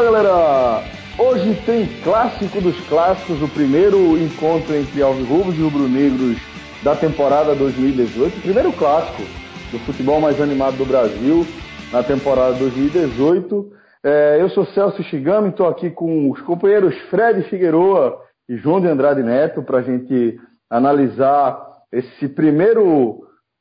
[0.00, 0.82] Olá galera!
[1.18, 6.38] Hoje tem clássico dos clássicos, o primeiro encontro entre Alvirrubos e Rubro-Negros
[6.82, 9.22] da temporada 2018, o primeiro clássico
[9.70, 11.46] do futebol mais animado do Brasil
[11.92, 13.72] na temporada 2018.
[14.02, 18.86] É, eu sou Celso Shigami, estou aqui com os companheiros Fred Figueroa e João de
[18.86, 20.40] Andrade Neto para a gente
[20.70, 21.62] analisar
[21.92, 23.20] esse primeiro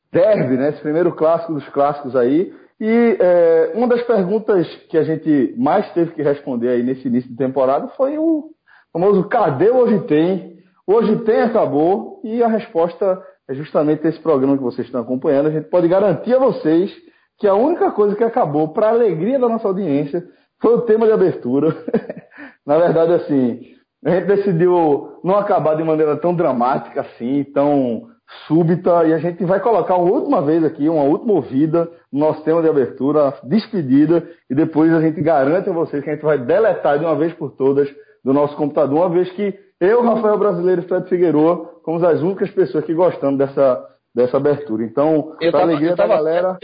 [0.09, 2.53] derby, né, esse primeiro clássico dos clássicos aí.
[2.79, 7.29] E é, uma das perguntas que a gente mais teve que responder aí nesse início
[7.29, 8.51] de temporada foi o
[8.93, 10.57] famoso cadê hoje tem?
[10.87, 15.47] Hoje tem acabou e a resposta é justamente esse programa que vocês estão acompanhando.
[15.47, 16.91] A gente pode garantir a vocês
[17.37, 20.23] que a única coisa que acabou, para alegria da nossa audiência,
[20.61, 21.75] foi o tema de abertura.
[22.65, 23.61] Na verdade, assim,
[24.05, 28.07] a gente decidiu não acabar de maneira tão dramática assim, tão
[28.47, 32.43] súbita, e a gente vai colocar uma última vez aqui, uma última ouvida no nosso
[32.43, 36.37] tema de abertura, despedida, e depois a gente garante a vocês que a gente vai
[36.37, 37.89] deletar de uma vez por todas
[38.23, 42.51] do nosso computador, uma vez que eu, Rafael Brasileiro e Fred Figueroa fomos as únicas
[42.51, 44.83] pessoas que gostamos dessa, dessa abertura.
[44.83, 46.59] Então, para a alegria da galera.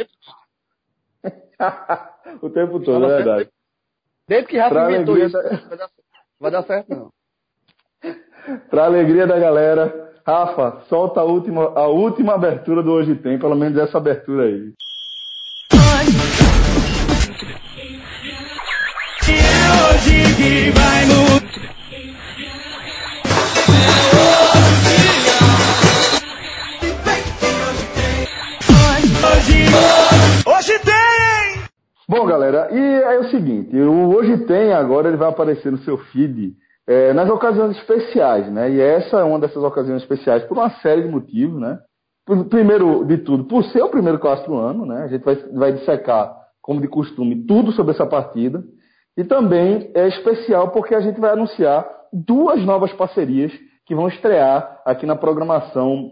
[2.41, 3.49] o tempo todo, é verdade.
[4.27, 5.87] Desde que Rafa inventou isso, da...
[6.39, 7.09] vai dar certo não.
[8.69, 13.55] Para alegria da galera, Rafa, solta a última, a última abertura do Hoje Tem, pelo
[13.55, 14.73] menos essa abertura aí.
[19.93, 21.05] hoje que vai
[30.47, 31.61] Hoje tem!
[32.09, 35.99] Bom, galera, e é o seguinte, o Hoje Tem agora ele vai aparecer no seu
[35.99, 38.71] feed é, nas ocasiões especiais, né?
[38.71, 41.79] E essa é uma dessas ocasiões especiais por uma série de motivos, né?
[42.49, 45.03] Primeiro de tudo, por ser o primeiro clássico do ano, né?
[45.03, 48.63] A gente vai, vai dissecar, como de costume, tudo sobre essa partida.
[49.17, 53.51] E também é especial porque a gente vai anunciar duas novas parcerias
[53.85, 56.11] que vão estrear aqui na programação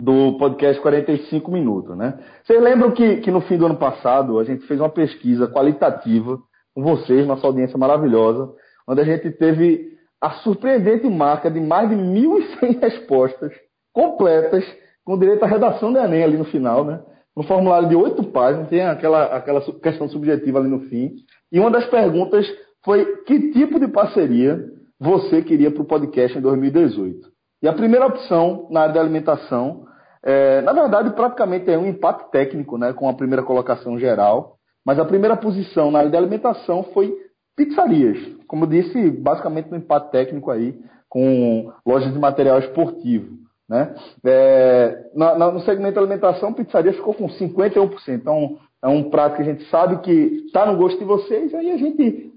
[0.00, 1.96] do podcast 45 Minutos.
[1.96, 2.18] Né?
[2.44, 6.38] Vocês lembram que, que no fim do ano passado a gente fez uma pesquisa qualitativa
[6.74, 8.48] com vocês, nossa audiência maravilhosa,
[8.86, 13.52] onde a gente teve a surpreendente marca de mais de 1.100 respostas
[13.92, 14.64] completas,
[15.04, 17.00] com direito à redação do Enem ali no final, né?
[17.36, 21.14] Um formulário de oito páginas, tem aquela, aquela questão subjetiva ali no fim.
[21.52, 22.46] E uma das perguntas
[22.84, 24.60] foi que tipo de parceria
[24.98, 27.28] você queria para o podcast em 2018.
[27.62, 29.84] E a primeira opção na área da alimentação,
[30.24, 34.98] é, na verdade, praticamente é um empate técnico né, com a primeira colocação geral, mas
[34.98, 37.14] a primeira posição na área da alimentação foi
[37.58, 38.16] pizzarias.
[38.46, 43.36] Como disse, basicamente um empate técnico aí com lojas de material esportivo.
[43.68, 43.94] Né?
[44.24, 47.90] É, no segmento alimentação, pizzaria ficou com 51%.
[48.08, 51.72] Então, é um prato que a gente sabe que está no gosto de vocês, aí
[51.72, 52.32] a gente,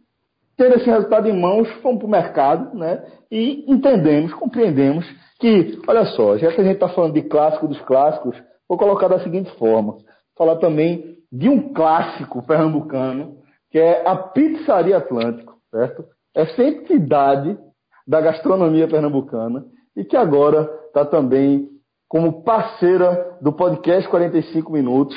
[0.57, 3.05] tendo esse resultado em mãos, fomos para o mercado né?
[3.29, 5.05] e entendemos, compreendemos
[5.39, 8.35] que, olha só, já que a gente está falando de clássico dos clássicos,
[8.67, 9.97] vou colocar da seguinte forma:
[10.37, 13.40] falar também de um clássico pernambucano,
[13.71, 16.05] que é a Pizzaria Atlântico, certo?
[16.35, 17.57] Essa entidade
[18.05, 19.63] da gastronomia pernambucana
[19.95, 21.69] e que agora está também
[22.07, 25.15] como parceira do podcast 45 Minutos.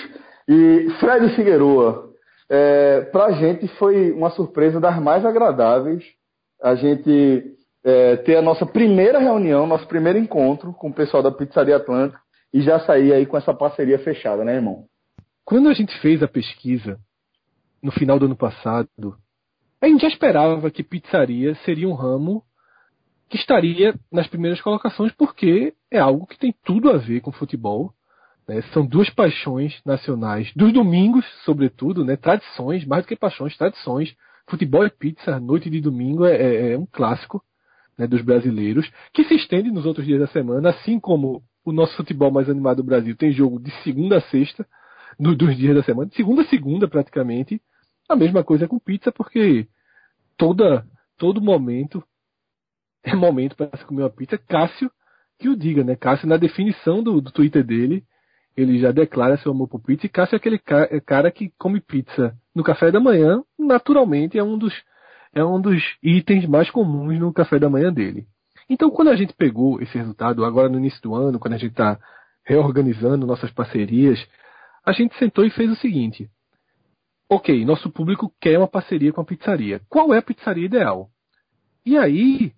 [0.48, 2.10] E Fred Figueroa,
[2.48, 6.04] é, para a gente foi uma surpresa das mais agradáveis
[6.62, 11.32] a gente é, ter a nossa primeira reunião, nosso primeiro encontro com o pessoal da
[11.32, 12.20] Pizzaria Atlântico
[12.52, 14.84] e já sair aí com essa parceria fechada, né, irmão?
[15.44, 16.98] Quando a gente fez a pesquisa
[17.84, 18.88] no final do ano passado,
[19.78, 22.42] a gente já esperava que pizzaria seria um ramo
[23.28, 27.92] que estaria nas primeiras colocações, porque é algo que tem tudo a ver com futebol.
[28.48, 28.62] Né?
[28.72, 32.16] São duas paixões nacionais, dos domingos, sobretudo, né?
[32.16, 34.16] tradições, mais do que paixões, tradições.
[34.48, 37.42] Futebol e pizza, noite de domingo, é, é, é um clássico
[37.98, 41.94] né, dos brasileiros, que se estende nos outros dias da semana, assim como o nosso
[41.96, 44.66] futebol mais animado do Brasil tem jogo de segunda a sexta,
[45.18, 47.60] no, dos dias da semana, de segunda a segunda praticamente.
[48.08, 49.66] A mesma coisa com pizza, porque
[50.36, 50.86] toda,
[51.16, 52.02] todo momento
[53.02, 54.38] é momento para se comer uma pizza.
[54.38, 54.90] Cássio,
[55.38, 55.96] que o diga, né?
[55.96, 58.04] Cássio, na definição do, do Twitter dele,
[58.56, 60.06] ele já declara seu amor por pizza.
[60.06, 64.38] E Cássio é aquele ca é cara que come pizza no café da manhã, naturalmente
[64.38, 64.72] é um dos,
[65.34, 68.26] é um dos itens mais comuns no café da manhã dele.
[68.68, 71.72] Então, quando a gente pegou esse resultado, agora no início do ano, quando a gente
[71.72, 71.98] está
[72.44, 74.24] reorganizando nossas parcerias,
[74.84, 76.30] a gente sentou e fez o seguinte:
[77.34, 79.80] ok, nosso público quer uma parceria com a pizzaria.
[79.88, 81.08] Qual é a pizzaria ideal?
[81.84, 82.52] E aí,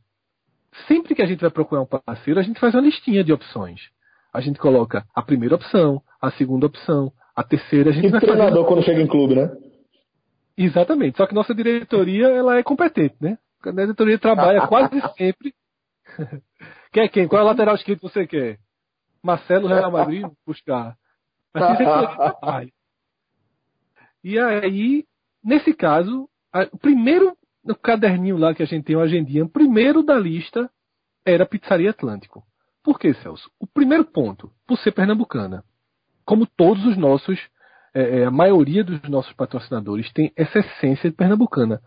[0.87, 3.81] sempre que a gente vai procurar um parceiro, a gente faz uma listinha de opções.
[4.33, 7.91] A gente coloca a primeira opção, a segunda opção, a terceira.
[7.91, 9.51] A gente e vai treinador quando chega em clube, né?
[10.57, 11.17] Exatamente.
[11.17, 13.39] Só que nossa diretoria ela é competente, né?
[13.65, 15.55] A diretoria trabalha quase sempre.
[16.93, 17.27] quer quem?
[17.27, 18.59] Qual é a lateral esquerda que você quer?
[19.23, 20.27] Marcelo Real Madrid?
[20.47, 20.97] Buscar.
[21.53, 22.69] Mas diretoria
[24.27, 25.05] E aí,
[25.41, 26.29] nesse caso,
[26.73, 27.33] o primeiro
[27.65, 30.69] no caderninho lá que a gente tem, uma agendinha, o primeiro da lista
[31.25, 32.43] era a Pizzaria Atlântico.
[32.83, 33.49] Por que, Celso?
[33.61, 35.63] O primeiro ponto, por ser pernambucana.
[36.25, 37.39] Como todos os nossos,
[37.95, 41.81] é, é, a maioria dos nossos patrocinadores tem essa essência de pernambucana.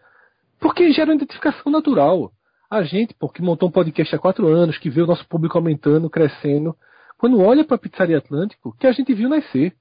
[0.61, 2.31] Porque gera uma identificação natural.
[2.71, 6.09] A gente, porque montou um podcast há quatro anos, que vê o nosso público aumentando,
[6.09, 6.73] crescendo,
[7.17, 9.75] quando olha para a Pizzaria Atlântico, que a gente viu nascer.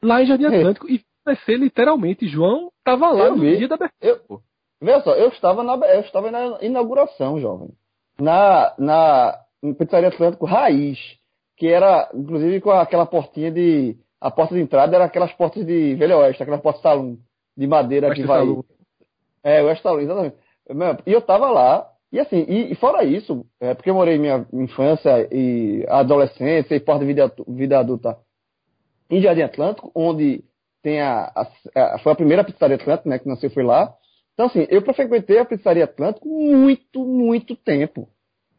[0.00, 0.58] Lá em Jardim é.
[0.58, 2.28] Atlântico, e nascer literalmente.
[2.28, 3.58] João estava lá eu no vi.
[3.58, 4.00] dia da abertura.
[4.00, 4.40] Eu,
[4.80, 7.70] veja só, eu estava, na, eu estava na inauguração, jovem.
[8.18, 9.38] Na, na
[9.78, 10.98] Pizzaria Atlântico Raiz,
[11.56, 13.96] que era, inclusive, com aquela portinha de.
[14.18, 17.18] A porta de entrada era aquelas portas de Velho Oeste, aquelas portas salão
[17.56, 18.40] de madeira Oeste que vai.
[18.40, 18.64] Salão.
[19.44, 20.36] É, o Oeste Salão, exatamente.
[21.06, 24.46] E eu tava lá, e assim, e, e fora isso, é, porque eu morei minha
[24.52, 28.18] infância e adolescência e porta de vida, vida adulta
[29.10, 30.44] em Jardim Atlântico, onde
[30.86, 33.92] tem a, a, a, foi a primeira pizzaria Atlântico, né, que nasceu foi lá.
[34.34, 38.08] Então assim, eu frequentei a pizzaria Atlântico muito, muito tempo.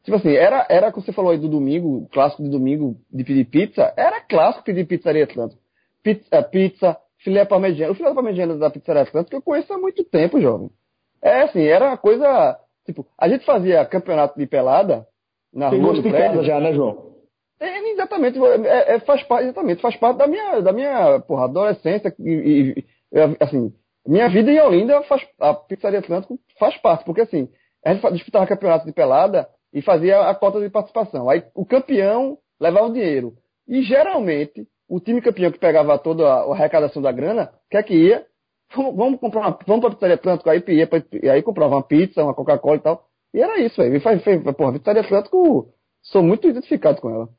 [0.04, 3.46] Tipo assim, era, era como você falou aí do domingo, clássico de domingo de pedir
[3.46, 5.62] pizza, era clássico pedir pizzaria Atlântico.
[6.04, 7.94] Pizza, pizza filé parmegiana.
[7.94, 10.70] O filé parmegiana da pizzaria Atlântico eu conheço há muito tempo, jovem.
[11.24, 12.60] É assim, era uma coisa.
[12.86, 15.08] Tipo, a gente fazia campeonato de pelada
[15.54, 16.02] na Tem rua.
[16.02, 17.07] Tem prédio já, né, João?
[17.60, 22.14] É, exatamente, é, é, faz parte, exatamente, faz parte da minha, da minha porra, adolescência
[22.20, 22.76] e,
[23.12, 23.74] e, assim,
[24.08, 27.50] minha vida em Olinda faz, a Pizzaria Atlântico faz parte, porque assim,
[27.84, 31.30] a gente disputava campeonato de pelada e fazia a cota de participação.
[31.30, 33.34] Aí o campeão levava o dinheiro.
[33.68, 38.26] E geralmente, o time campeão que pegava toda a, arrecadação da grana, quer que ia?
[38.74, 41.02] Vamos comprar uma, vamos pra Pizzaria Atlântico, aí ia pra,
[41.32, 43.06] aí comprava uma pizza, uma Coca-Cola e tal.
[43.34, 43.92] E era isso, aí.
[44.58, 45.68] Porra, Pizzaria Atlântico,
[46.02, 47.30] sou muito identificado com ela.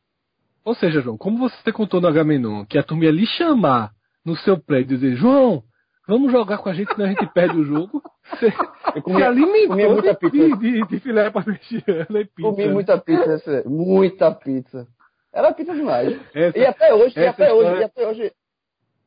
[0.64, 3.92] Ou seja, João, como você contou no Agamenon, que a turma ia lhe chamar
[4.24, 5.62] no seu prédio e dizer, João,
[6.06, 8.02] vamos jogar com a gente, senão a gente perde o jogo.
[8.28, 8.52] Você,
[9.00, 10.56] comia, se alimentou comia muita de, pizza.
[10.56, 12.50] De, de filé parmegiana e pizza.
[12.50, 14.86] Comi muita pizza, muita pizza.
[15.32, 16.18] Era pizza demais.
[16.34, 18.32] Essa, e até hoje, e até hoje, e até hoje.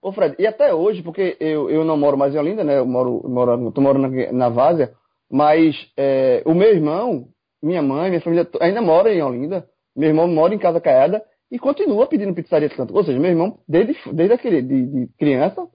[0.01, 2.79] Ô Fred, e até hoje, porque eu, eu não moro mais em Olinda, né?
[2.79, 4.91] Eu moro, moro, tô morando na, na Várzea,
[5.29, 7.27] mas é, o meu irmão,
[7.61, 9.67] minha mãe, minha família ainda mora em Olinda.
[9.95, 11.21] Meu irmão mora em Casa Caiada
[11.51, 12.97] e continua pedindo pizzaria Atlântico.
[12.97, 15.67] Ou seja, meu irmão, desde, desde aquele, de, de criança,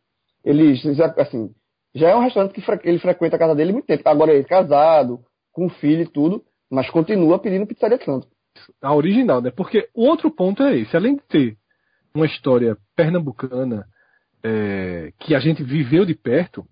[0.43, 1.51] ele já, assim,
[1.95, 4.09] já é um restaurante que fre ele frequenta a casa dele muito tempo.
[4.09, 5.21] Agora ele é casado,
[5.53, 8.33] com filho e tudo, mas continua pedindo pizzaria Atlântico.
[8.83, 9.51] A original, né?
[9.51, 10.97] Porque o outro ponto é esse.
[10.97, 11.57] Além de ter
[12.15, 13.87] uma história pernambucana
[14.43, 16.65] é, que a gente viveu de perto,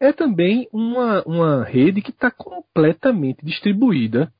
[0.00, 4.32] é também uma, uma rede que está completamente distribuída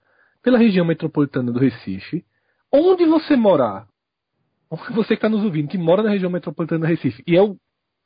[0.43, 2.25] pela região metropolitana do Recife.
[2.73, 3.87] Onde você morar,
[4.95, 7.57] você que está nos ouvindo, que mora na região metropolitana do Recife, e é o,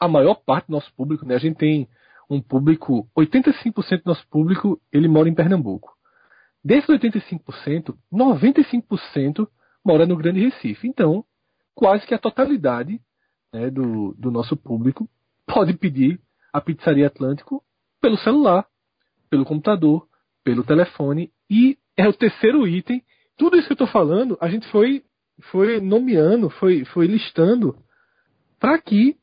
[0.00, 1.34] a maior parte do nosso público, né?
[1.34, 1.88] A gente tem
[2.28, 5.94] um público, 85% do nosso público, ele mora em Pernambuco.
[6.64, 9.46] Desses 85%, 95%
[9.84, 10.88] mora no Grande Recife.
[10.88, 11.24] Então,
[11.74, 12.98] quase que a totalidade
[13.52, 15.08] né, do, do nosso público
[15.46, 16.18] pode pedir
[16.52, 17.62] a Pizzaria Atlântico
[18.00, 18.66] pelo celular,
[19.28, 20.08] pelo computador,
[20.42, 21.30] pelo telefone.
[21.50, 23.02] E é o terceiro item.
[23.36, 25.04] Tudo isso que eu estou falando, a gente foi
[25.50, 27.76] foi nomeando, foi, foi listando
[28.58, 29.16] para que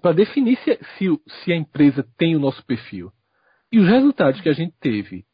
[0.00, 3.12] para definir se, se, se a empresa tem o nosso perfil.
[3.70, 5.26] E os resultados que a gente teve,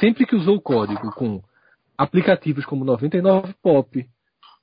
[0.00, 1.40] sempre que usou o código com
[1.96, 4.06] aplicativos como 99pop,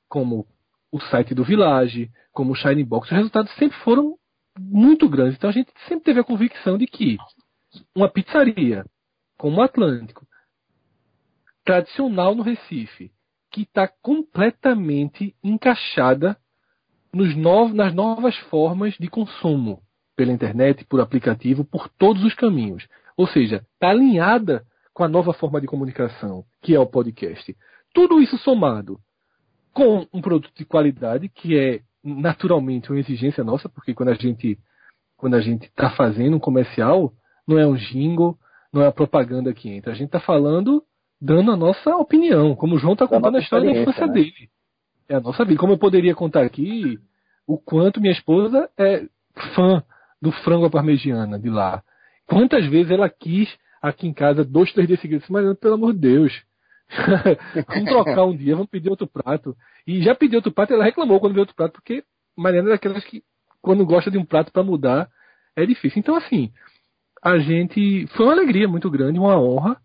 [0.10, 0.46] como
[0.92, 4.18] o site do Village, como o Shine Box, os resultados sempre foram
[4.60, 5.38] muito grandes.
[5.38, 7.18] Então a gente sempre teve a convicção de que
[7.96, 8.84] uma pizzaria
[9.38, 10.28] como o Atlântico,
[11.64, 13.12] tradicional no Recife,
[13.58, 16.38] que está completamente encaixada
[17.12, 19.82] nas novas formas de consumo
[20.16, 22.88] pela internet, por aplicativo, por todos os caminhos.
[23.18, 27.58] Ou seja, está alinhada com a nova forma de comunicação, que é o podcast.
[27.96, 29.00] Tudo isso somado
[29.74, 34.60] com um produto de qualidade, que é naturalmente uma exigência nossa, porque quando a gente
[35.16, 37.12] quando a gente está fazendo um comercial,
[37.48, 38.38] não é um jingle,
[38.72, 39.94] não é a propaganda que entra.
[39.94, 40.84] A gente está falando
[41.20, 44.14] dando a nossa opinião, como o João está contando a história da infância né?
[44.14, 44.50] dele.
[45.10, 45.60] É a nossa vida.
[45.60, 47.00] Como eu poderia contar aqui
[47.48, 49.06] o quanto minha esposa é
[49.56, 49.84] fã
[50.22, 51.82] do frango à parmegiana de lá.
[52.26, 53.50] Quantas vezes ela quis
[53.82, 56.34] aqui em casa dois, três dias seguidos, mas pelo amor de Deus.
[57.68, 59.56] vamos trocar um dia, vamos pedir outro prato.
[59.86, 62.04] E já pediu outro prato, ela reclamou quando viu outro prato, porque
[62.36, 63.24] Mariana é daquelas que,
[63.62, 65.10] quando gosta de um prato para mudar,
[65.56, 66.00] é difícil.
[66.00, 66.52] Então, assim,
[67.22, 68.08] a gente.
[68.16, 69.78] Foi uma alegria muito grande, uma honra,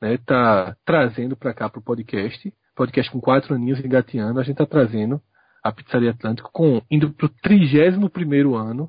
[0.00, 0.18] né?
[0.24, 2.52] Tá trazendo para cá pro podcast.
[2.74, 5.20] Podcast com quatro aninhos engateando, a gente tá trazendo
[5.62, 8.88] a Pizzaria Atlântico com indo pro 31 primeiro ano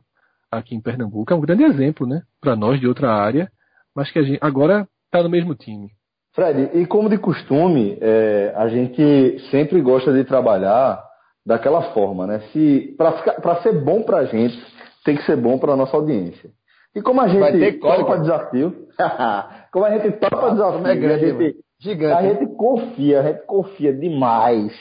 [0.51, 1.33] aqui em Pernambuco.
[1.33, 2.21] É um grande exemplo, né?
[2.39, 3.51] Para nós de outra área,
[3.95, 5.89] mas que a gente agora tá no mesmo time.
[6.33, 11.03] Fred, e como de costume, é, a gente sempre gosta de trabalhar
[11.45, 12.39] daquela forma, né?
[12.51, 14.55] Se para ser bom para a gente,
[15.03, 16.51] tem que ser bom para nossa audiência.
[16.95, 18.87] E como a gente topa desafio,
[19.71, 22.13] como a gente topa desafio, é grande, a gente, gigante.
[22.13, 24.73] A gente confia, a gente confia demais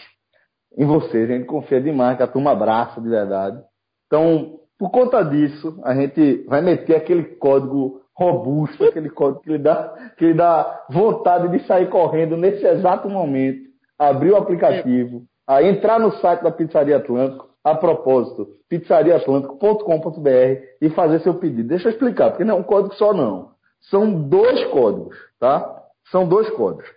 [0.76, 3.60] em vocês, a gente confia demais que a turma abraça de verdade.
[4.06, 9.58] Então, por conta disso, a gente vai meter aquele código robusto, aquele código que lhe
[9.58, 13.60] dá, que lhe dá vontade de sair correndo nesse exato momento,
[13.98, 21.20] abrir o aplicativo, a entrar no site da Pizzaria Atlântico, a propósito, pizzariaatlântico.com.br e fazer
[21.20, 21.68] seu pedido.
[21.68, 23.50] Deixa eu explicar, porque não é um código só não.
[23.82, 25.84] São dois códigos, tá?
[26.10, 26.88] São dois códigos.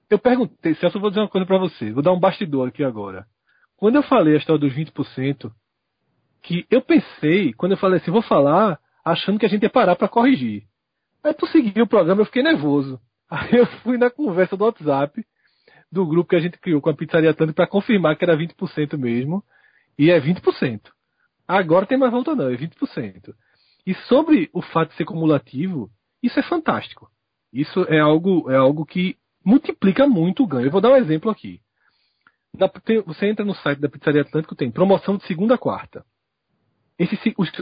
[0.09, 2.81] Eu perguntei, Celso, eu vou dizer uma coisa para você, vou dar um bastidor aqui
[2.83, 3.25] agora.
[3.77, 5.51] Quando eu falei a história dos 20%,
[6.41, 9.95] que eu pensei, quando eu falei assim, vou falar, achando que a gente ia parar
[9.95, 10.63] para corrigir.
[11.23, 12.99] Aí tu seguiu o programa, eu fiquei nervoso.
[13.29, 15.23] Aí eu fui na conversa do WhatsApp
[15.91, 18.97] do grupo que a gente criou com a Pizzaria Tanto para confirmar que era 20%
[18.97, 19.43] mesmo.
[19.97, 20.81] E é 20%.
[21.47, 23.33] Agora tem mais volta não, é 20%.
[23.85, 25.89] E sobre o fato de ser cumulativo,
[26.21, 27.09] isso é fantástico.
[27.53, 30.67] Isso é algo, é algo que multiplica muito o ganho.
[30.67, 31.61] Eu vou dar um exemplo aqui.
[33.05, 36.05] Você entra no site da Pizzaria Atlântico, tem promoção de segunda a quarta.
[36.97, 37.17] Esse,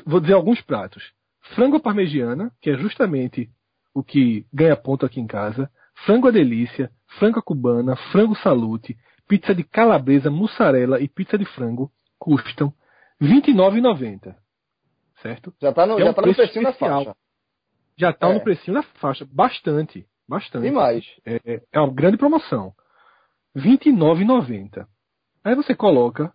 [0.06, 1.13] vou dizer alguns pratos.
[1.54, 3.50] Frango parmegiana, que é justamente
[3.94, 5.70] o que ganha ponto aqui em casa.
[6.06, 11.92] Frango a delícia, frango cubana, frango salute, pizza de calabresa, mussarela e pizza de frango
[12.18, 12.74] custam
[13.20, 14.36] R$ 29,90.
[15.22, 15.54] Certo?
[15.62, 17.15] Já está no, é um já tá no precinho da faixa.
[17.98, 18.34] Já está é.
[18.34, 19.25] no precinho da faixa.
[19.32, 20.06] Bastante.
[20.27, 20.68] Bastante.
[20.68, 21.06] E mais.
[21.25, 22.74] É, é uma grande promoção.
[23.55, 24.85] R$ 29,90.
[25.43, 26.33] Aí você coloca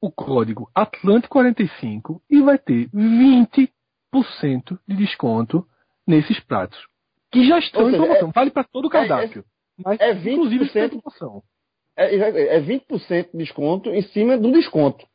[0.00, 3.68] o código Atlântico45 e vai ter 20%
[4.86, 5.66] de desconto
[6.06, 6.78] nesses pratos.
[7.30, 8.28] Que já estão seja, em promoção.
[8.28, 9.44] É, vale para todo o cardápio.
[9.78, 11.42] É, mas, é 20%, inclusive, sem promoção.
[11.96, 15.06] É, é 20% de desconto em cima do desconto.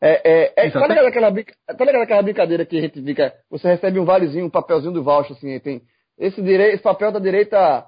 [0.00, 3.32] É, é, é, tá, ligado aquela, tá ligado aquela brincadeira que a gente fica.
[3.50, 5.82] Você recebe um valezinho, um papelzinho do voucher, assim, tem.
[6.18, 7.86] Esse, direito, esse papel da direita,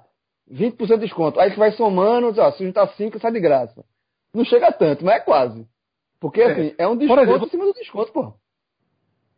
[0.51, 1.39] 20% de desconto.
[1.39, 3.83] Aí você vai somando, ó, se juntar 5, sai de graça.
[4.33, 5.67] Não chega tanto, mas é quase.
[6.19, 6.51] Porque, é.
[6.51, 8.33] assim, é um desconto exemplo, em cima do desconto, pô.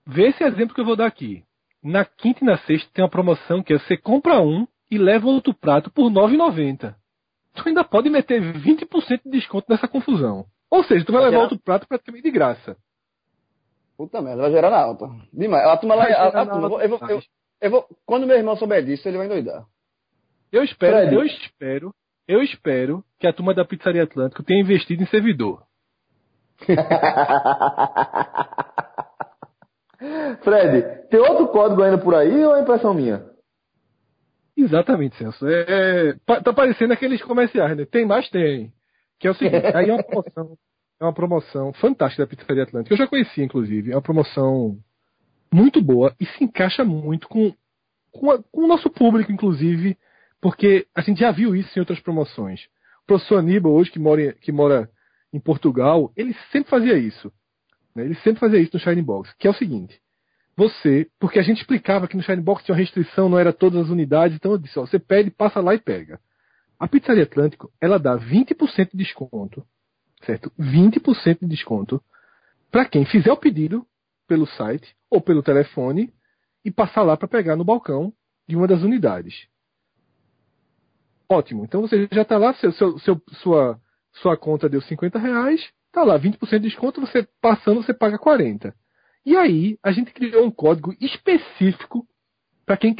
[0.06, 1.44] Vê esse exemplo que eu vou dar aqui.
[1.84, 5.28] Na quinta e na sexta tem uma promoção que é você compra um e leva
[5.28, 6.96] outro prato por R$ 9,90.
[7.56, 10.46] Tu ainda pode meter 20% de desconto nessa confusão.
[10.70, 11.52] Ou seja, tu vai, vai levar gerar...
[11.52, 12.78] outro prato praticamente de graça.
[13.98, 15.10] Puta merda, vai gerar na alta.
[15.34, 15.68] Demais.
[15.68, 16.04] A turma lá.
[16.06, 17.22] A, a, turma, eu, vou, eu, vou,
[17.62, 19.66] eu, vou, quando meu irmão souber disso, ele vai endoidar.
[20.52, 21.16] Eu espero, Fred.
[21.16, 21.94] eu espero,
[22.28, 25.64] eu espero que a turma da Pizzaria Atlântico tenha investido em servidor.
[30.44, 33.26] Fred, tem outro código ainda por aí ou é impressão minha?
[34.58, 35.46] Exatamente, Celso.
[35.48, 37.86] É, é, tá parecendo aqueles comerciais, né?
[37.86, 38.30] Tem mais?
[38.30, 38.74] Tem.
[39.20, 40.58] Que é o seguinte, aí é uma promoção,
[41.00, 42.94] é uma promoção fantástica da Pizzaria Atlântica.
[42.94, 43.92] Eu já conheci, inclusive.
[43.92, 44.78] É uma promoção
[45.52, 47.54] muito boa e se encaixa muito com,
[48.12, 49.98] com, a, com o nosso público, inclusive,
[50.42, 52.66] porque a gente já viu isso em outras promoções.
[53.04, 54.90] O professor Aníbal, hoje que mora, que mora
[55.34, 57.32] em Portugal, ele sempre fazia isso.
[57.96, 58.06] Né?
[58.06, 60.00] Ele sempre fazia isso no Shining Box, que é o seguinte.
[60.56, 63.86] Você, porque a gente explicava que no Shining Box tinha uma restrição, não era todas
[63.86, 66.20] as unidades, então eu disse, ó, você pede, passa lá e pega.
[66.78, 69.66] A Pizzaria Atlântico, ela dá 20% de desconto,
[70.26, 70.52] certo?
[70.60, 72.02] 20% de desconto
[72.72, 73.86] para quem fizer o pedido
[74.28, 76.14] pelo site ou pelo telefone
[76.64, 78.14] e passar lá para pegar no balcão
[78.48, 79.48] de uma das unidades.
[81.30, 81.64] Ótimo.
[81.64, 83.80] Então você já está lá, seu, seu, seu, sua,
[84.14, 88.74] sua conta deu 50 reais, Tá lá, 20% de desconto, você passando, você paga 40%.
[89.26, 92.08] E aí, a gente criou um código específico
[92.66, 92.96] para quem,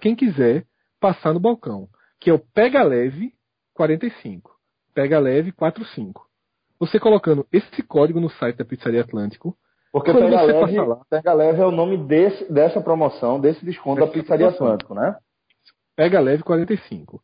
[0.00, 0.66] quem quiser
[0.98, 1.88] passar no balcão,
[2.18, 3.32] que é o Pega Leve
[3.74, 4.50] 45.
[4.94, 6.26] Pega Leve 45.
[6.80, 9.56] Você colocando esse código no site da Pizzaria Atlântico.
[9.92, 14.06] Porque Pega Leve, lá, Pega Leve é o nome desse, dessa promoção, desse desconto da
[14.06, 15.16] Pizzaria Atlântico, né?
[15.94, 17.22] Pega Leve 45.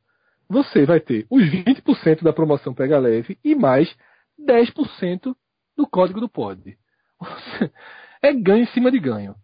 [0.48, 3.94] Você vai ter os 20% da promoção Pega Leve e mais
[4.40, 5.34] 10%
[5.76, 6.76] do código do POD.
[8.20, 9.36] É ganho em cima de ganho.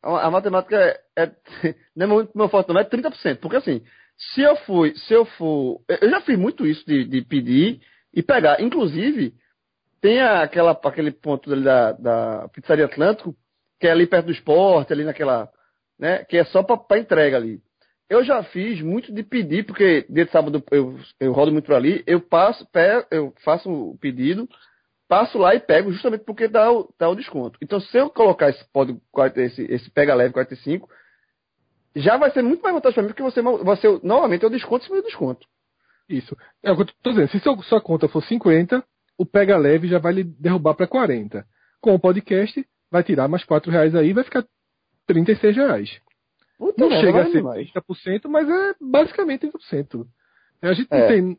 [0.00, 1.32] A, matemática é, é
[1.94, 3.38] não é muito meu forte, não é 30%.
[3.38, 3.82] Porque assim,
[4.16, 5.80] se eu fui, se eu for.
[5.88, 7.80] Eu já fiz muito isso de, de pedir
[8.12, 8.60] e pegar.
[8.60, 9.34] Inclusive,
[10.00, 13.34] tem aquela, aquele ponto ali da, da Pizzaria Atlântico,
[13.80, 15.50] que é ali perto do esporte, ali naquela.
[15.98, 17.60] Né, que é só para entrega ali.
[18.08, 21.74] Eu já fiz muito de pedir, porque dia de sábado eu, eu rodo muito por
[21.74, 22.66] ali, eu passo,
[23.10, 24.48] eu faço o pedido,
[25.08, 27.58] passo lá e pego justamente porque dá o, dá o desconto.
[27.62, 29.00] Então, se eu colocar esse código,
[29.36, 30.88] esse, esse pega leve 45,
[31.96, 33.42] já vai ser muito mais vantagem para mim, porque você,
[34.02, 35.46] novamente o desconto em cima do desconto.
[36.08, 36.36] Isso.
[36.62, 37.30] É o que eu dizendo.
[37.30, 38.84] Se sua, sua conta for 50,
[39.18, 41.46] o pega leve já vai lhe derrubar para 40.
[41.80, 44.44] Com o podcast, vai tirar mais 4 reais aí, vai ficar
[45.06, 46.00] 36 reais.
[46.62, 50.06] Puta não chega a ser 30%, mas é basicamente 30%.
[50.62, 51.08] A gente é.
[51.08, 51.36] tem.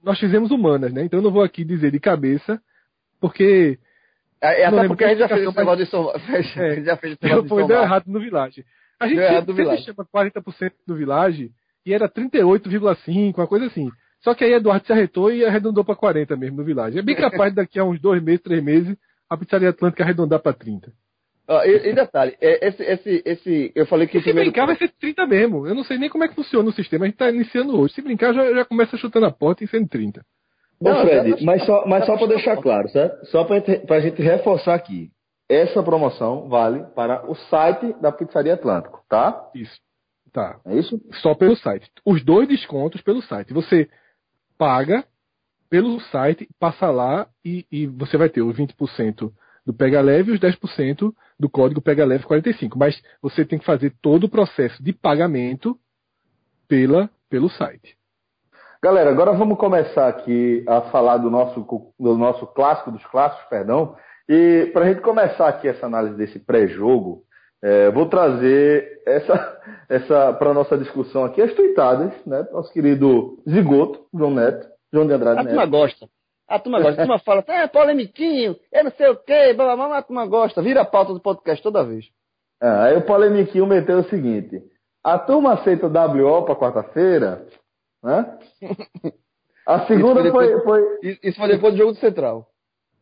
[0.00, 1.02] Nós fizemos humanas, né?
[1.02, 2.62] Então eu não vou aqui dizer de cabeça
[3.20, 3.80] porque.
[4.40, 6.12] É, é até porque a gente já fez esse negócio de som.
[6.14, 8.64] É, já fez esse Foi deu errado no Village.
[9.00, 9.82] A gente sempre, Village.
[9.82, 11.50] chama 40% do Village
[11.84, 13.90] e era 38,5%, uma coisa assim.
[14.20, 16.96] Só que aí Eduardo se arretou e arredondou para 40 mesmo no Village.
[16.96, 18.96] É bem capaz daqui a uns dois meses, três meses,
[19.28, 20.92] a Pizzaria Atlântica arredondar para 30.
[21.50, 24.18] Uh, e, e, detalhe, é, esse, esse, esse, eu falei que.
[24.18, 24.52] Se primeiro...
[24.52, 25.66] brincar, vai ser 30 mesmo.
[25.66, 27.04] Eu não sei nem como é que funciona o sistema.
[27.04, 27.94] A gente está iniciando hoje.
[27.94, 30.24] Se brincar, já, já começa chutando a porta e sendo 30.
[30.80, 33.26] Bom, Fred, mas só, mas só para deixar claro, certo?
[33.26, 35.10] Só para a gente reforçar aqui.
[35.48, 39.50] Essa promoção vale para o site da Pizzaria Atlântico, tá?
[39.52, 39.76] Isso.
[40.32, 40.60] Tá.
[40.64, 41.00] É isso?
[41.14, 41.90] Só pelo site.
[42.06, 43.52] Os dois descontos pelo site.
[43.52, 43.90] Você
[44.56, 45.04] paga
[45.68, 49.32] pelo site, passa lá e, e você vai ter os 20%
[49.66, 52.78] do Pega Leve e os 10% do código Pega Leve 45.
[52.78, 55.78] Mas você tem que fazer todo o processo de pagamento
[56.68, 57.96] pela, pelo site.
[58.82, 61.60] Galera, agora vamos começar aqui a falar do nosso,
[61.98, 63.94] do nosso clássico dos clássicos, perdão.
[64.28, 67.24] E para a gente começar aqui essa análise desse pré-jogo,
[67.62, 72.46] é, vou trazer essa, essa para nossa discussão aqui as tuitadas, né?
[72.52, 76.06] Nosso querido Zigoto, João Neto, João de Andrade A turma gosta.
[76.50, 77.02] A turma gosta.
[77.02, 80.26] A turma fala, é polemiquinho, eu não sei o quê, blá, blá, blá, a turma
[80.26, 80.60] gosta.
[80.60, 82.06] Vira a pauta do podcast toda vez.
[82.60, 84.60] É, aí o polemiquinho meteu o seguinte,
[85.02, 87.46] a turma aceita o WO para quarta-feira?
[88.02, 88.38] Né?
[89.66, 92.48] A segunda isso foi, depois, foi, Isso foi depois do jogo do Central.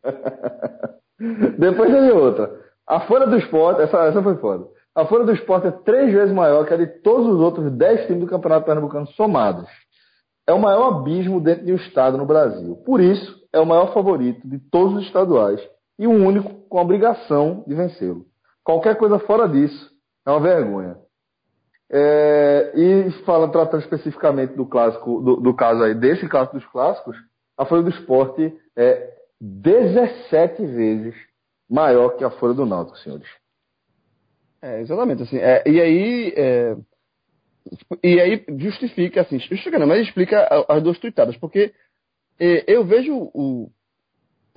[1.59, 2.51] depois teve outra.
[2.87, 4.69] A Folha do Esporte, essa, essa foi foda.
[4.95, 8.07] A Folha do Esporte é três vezes maior que a de todos os outros dez
[8.07, 9.69] times do Campeonato Pernambucano somados.
[10.49, 12.77] É o maior abismo dentro de um estado no Brasil.
[12.87, 15.61] Por isso, é o maior favorito de todos os estaduais
[15.99, 18.25] e o único com a obrigação de vencê-lo.
[18.65, 19.91] Qualquer coisa fora disso
[20.27, 20.97] é uma vergonha.
[21.91, 27.17] É, e falando, tratando especificamente do clássico, do, do, caso aí, desse caso dos clássicos,
[27.57, 31.15] a Folha do Esporte é 17 vezes
[31.69, 33.29] maior que a Folha do Náutico, senhores.
[34.63, 36.77] É, exatamente, assim, é, e aí, é,
[38.03, 41.73] e aí justifica, assim, justifica não, mas explica as duas tuitadas, porque
[42.39, 43.71] é, eu vejo o,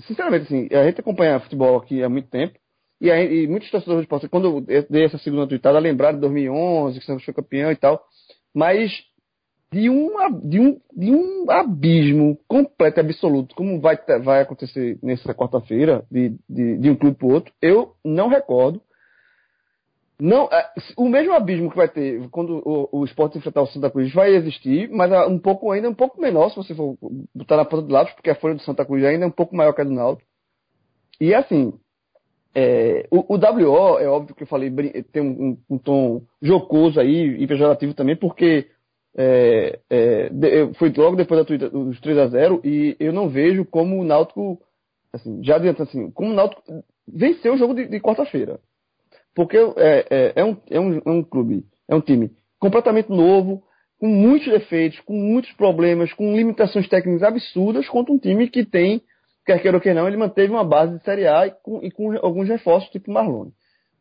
[0.07, 2.57] sinceramente, assim, a gente acompanha futebol aqui há muito tempo,
[3.01, 6.99] e, aí, e muitos torcedores de quando eu dei essa segunda tweetada, lembraram de 2011,
[6.99, 7.99] que Santos foi campeão e tal.
[8.53, 8.91] Mas
[9.73, 10.09] de um,
[10.43, 16.37] de um, de um abismo completo e absoluto, como vai, vai acontecer nessa quarta-feira, de,
[16.47, 18.79] de, de, um clube para outro, eu não recordo.
[20.23, 23.89] Não, é, o mesmo abismo que vai ter quando o, o esporte enfrentar o Santa
[23.89, 26.95] Cruz vai existir, mas um pouco ainda um pouco menor se você for
[27.33, 29.55] botar na ponta do lápis, porque a folha do Santa Cruz ainda é um pouco
[29.55, 30.29] maior que a do Náutico.
[31.19, 31.73] E assim,
[32.53, 34.71] é, o, o, WO, é óbvio que eu falei,
[35.11, 38.67] tem um, um, tom jocoso aí e pejorativo também, porque
[39.17, 40.29] é, é,
[40.75, 44.03] foi logo depois da Twitter, dos 3 a 0 e eu não vejo como o
[44.03, 44.61] Náutico,
[45.11, 46.61] assim, já adianta assim, como o Náutico
[47.07, 48.59] venceu o jogo de, de quarta-feira.
[49.35, 53.63] Porque é, é, é, um, é, um, é um clube, é um time completamente novo,
[53.99, 59.01] com muitos defeitos, com muitos problemas, com limitações técnicas absurdas, contra um time que tem
[59.45, 61.89] quer queira ou quer não, ele manteve uma base de Série A e com, e
[61.89, 63.51] com alguns reforços, tipo Marlone.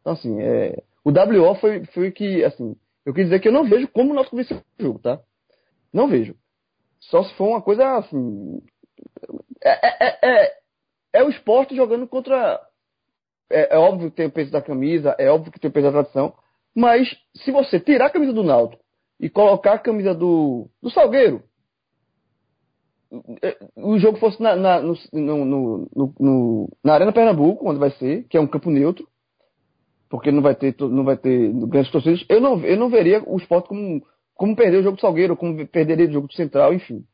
[0.00, 3.64] Então, assim, é, o WO foi, foi que, assim, eu quis dizer que eu não
[3.64, 5.18] vejo como o Náutico venceu o jogo, tá?
[5.92, 6.34] Não vejo.
[7.00, 8.60] Só se for uma coisa, assim...
[9.62, 10.60] É, é, é, é
[11.12, 12.60] é o esporte jogando contra.
[13.50, 15.86] É, é, óbvio que tem o peso da camisa, é óbvio que tem o peso
[15.86, 16.32] da tradição,
[16.74, 18.82] mas se você tirar a camisa do Náutico
[19.18, 21.42] e colocar a camisa do, do Salgueiro,
[23.42, 28.24] é, o jogo fosse na, na, no, no, no, na Arena Pernambuco, onde vai ser,
[28.28, 29.08] que é um campo neutro,
[30.08, 33.36] porque não vai ter, não vai ter grandes torcidas, eu não, eu não veria o
[33.36, 37.04] esporte como, como perder o jogo do Salgueiro, como perderia o jogo do Central, enfim.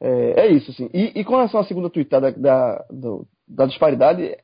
[0.00, 0.88] É, é isso, assim.
[0.94, 4.36] E, e, com relação à segunda tweetada da, da, da disparidade,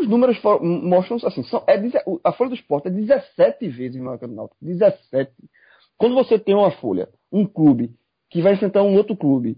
[0.00, 1.80] os números for, mostram, assim, são, é,
[2.22, 4.56] a folha do esporte é 17 vezes maior que a do Náutico.
[4.62, 5.32] 17.
[5.96, 7.90] Quando você tem uma folha, um clube,
[8.30, 9.56] que vai enfrentar um outro clube,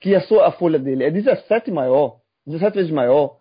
[0.00, 3.38] que a, sua, a folha dele é 17 maior, 17 vezes maior,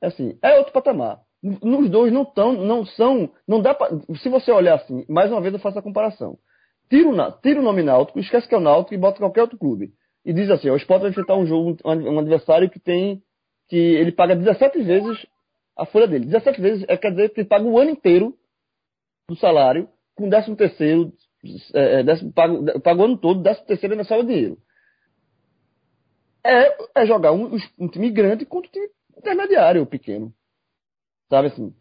[0.00, 1.20] é assim, é outro patamar.
[1.42, 5.40] Nos dois não tão, não são, não dá pra, se você olhar assim, mais uma
[5.40, 6.38] vez eu faço a comparação.
[6.88, 9.58] Tira o, tira o nome Náutico, esquece que é o Náutico e bota qualquer outro
[9.58, 9.92] clube
[10.24, 13.22] e diz assim: o Sport vai enfrentar um jogo, um adversário que tem.
[13.68, 15.26] que ele paga 17 vezes
[15.76, 16.26] a folha dele.
[16.26, 18.34] 17 vezes é, quer dizer que ele paga o ano inteiro
[19.28, 21.12] do salário, com 13 terceiro,
[21.74, 24.58] é, é, décimo, paga, paga o ano todo, 13 terceiro ainda salva dinheiro.
[26.44, 30.32] É, é jogar um, um, time grande contra um time intermediário pequeno.
[31.30, 31.74] Sabe assim?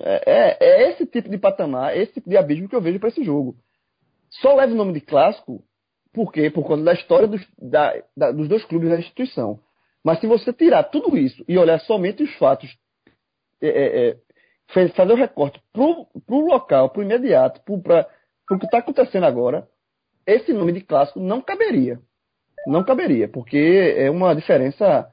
[0.00, 3.08] É, é, é, esse tipo de patamar, esse tipo de abismo que eu vejo para
[3.08, 3.56] esse jogo.
[4.28, 5.62] Só leva o nome de clássico
[6.12, 6.50] por quê?
[6.50, 9.58] Por conta da história dos, da, da, dos dois clubes da instituição.
[10.04, 12.76] Mas se você tirar tudo isso e olhar somente os fatos,
[13.62, 18.08] é, é, é fazer o recorte para o local, para o imediato, para
[18.50, 19.68] o que está acontecendo agora,
[20.26, 22.00] esse nome de clássico não caberia.
[22.66, 25.08] Não caberia, porque é uma diferença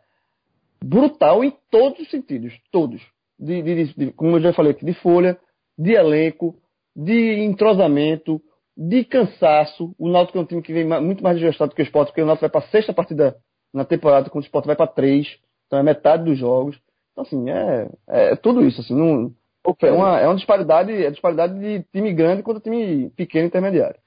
[0.84, 2.54] brutal em todos os sentidos.
[2.72, 3.02] Todos.
[3.38, 5.38] De, de, de, como eu já falei aqui, de folha,
[5.78, 6.56] de elenco,
[6.96, 8.42] de entrosamento,
[8.78, 9.96] de cansaço.
[9.98, 12.26] O Náutico é um time que vem muito mais desgastado que o Sport, porque o
[12.26, 13.38] Náutico vai para a sexta partida
[13.74, 15.28] na temporada, quando o Sport vai para três.
[15.66, 16.80] Então é metade dos jogos.
[17.20, 18.80] Então, assim, é, é tudo isso.
[18.82, 19.34] Assim, não,
[19.82, 24.00] é, uma, é uma disparidade, é disparidade de time grande contra time pequeno e intermediário.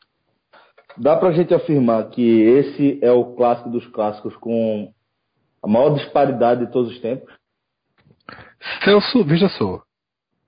[0.96, 4.92] Dá para a gente afirmar que esse é o clássico dos clássicos com
[5.62, 7.32] a maior disparidade de todos os tempos?
[8.84, 9.82] Celso, veja só.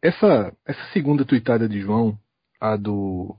[0.02, 2.16] Essa, essa segunda tuitada de João,
[2.60, 3.34] a do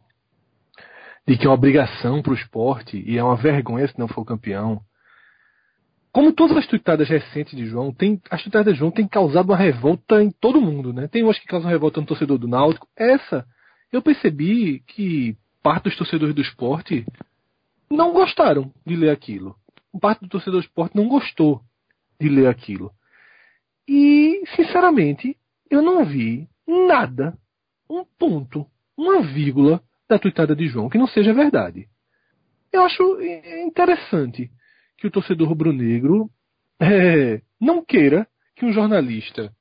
[1.28, 4.24] de que é uma obrigação para o esporte e é uma vergonha se não for
[4.24, 4.80] campeão.
[6.16, 9.58] Como todas as tuitadas recentes de João, tem, as tuitadas de João têm causado uma
[9.58, 11.10] revolta em todo mundo, né?
[11.10, 12.88] Tem umas que causam revolta no torcedor do Náutico.
[12.96, 13.46] Essa,
[13.92, 17.06] eu percebi que parte dos torcedores do esporte
[17.92, 19.58] não gostaram de ler aquilo.
[20.00, 21.62] Parte do torcedor do esporte não gostou
[22.18, 22.94] de ler aquilo.
[23.86, 25.36] E, sinceramente,
[25.70, 27.38] eu não vi nada,
[27.90, 31.90] um ponto, uma vírgula da tuitada de João que não seja verdade.
[32.72, 33.22] Eu acho
[33.66, 34.50] interessante
[34.98, 36.30] que o torcedor rubro-negro
[36.80, 39.52] é, não queira que um jornalista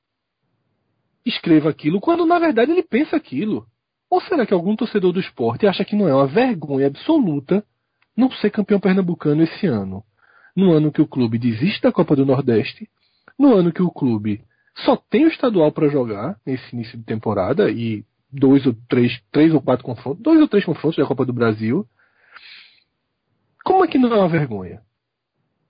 [1.25, 3.67] escreva aquilo quando na verdade ele pensa aquilo.
[4.11, 7.65] Ou será que algum torcedor do esporte acha que não é uma vergonha absoluta
[8.17, 10.05] não ser campeão pernambucano esse ano?
[10.55, 12.89] No ano que o clube desiste da Copa do Nordeste,
[13.39, 14.45] no ano que o clube
[14.85, 19.53] só tem o estadual para jogar nesse início de temporada e dois ou três, três
[19.53, 21.87] ou quatro confrontos, dois ou três confrontos da Copa do Brasil.
[23.65, 24.83] Como é que não é uma vergonha?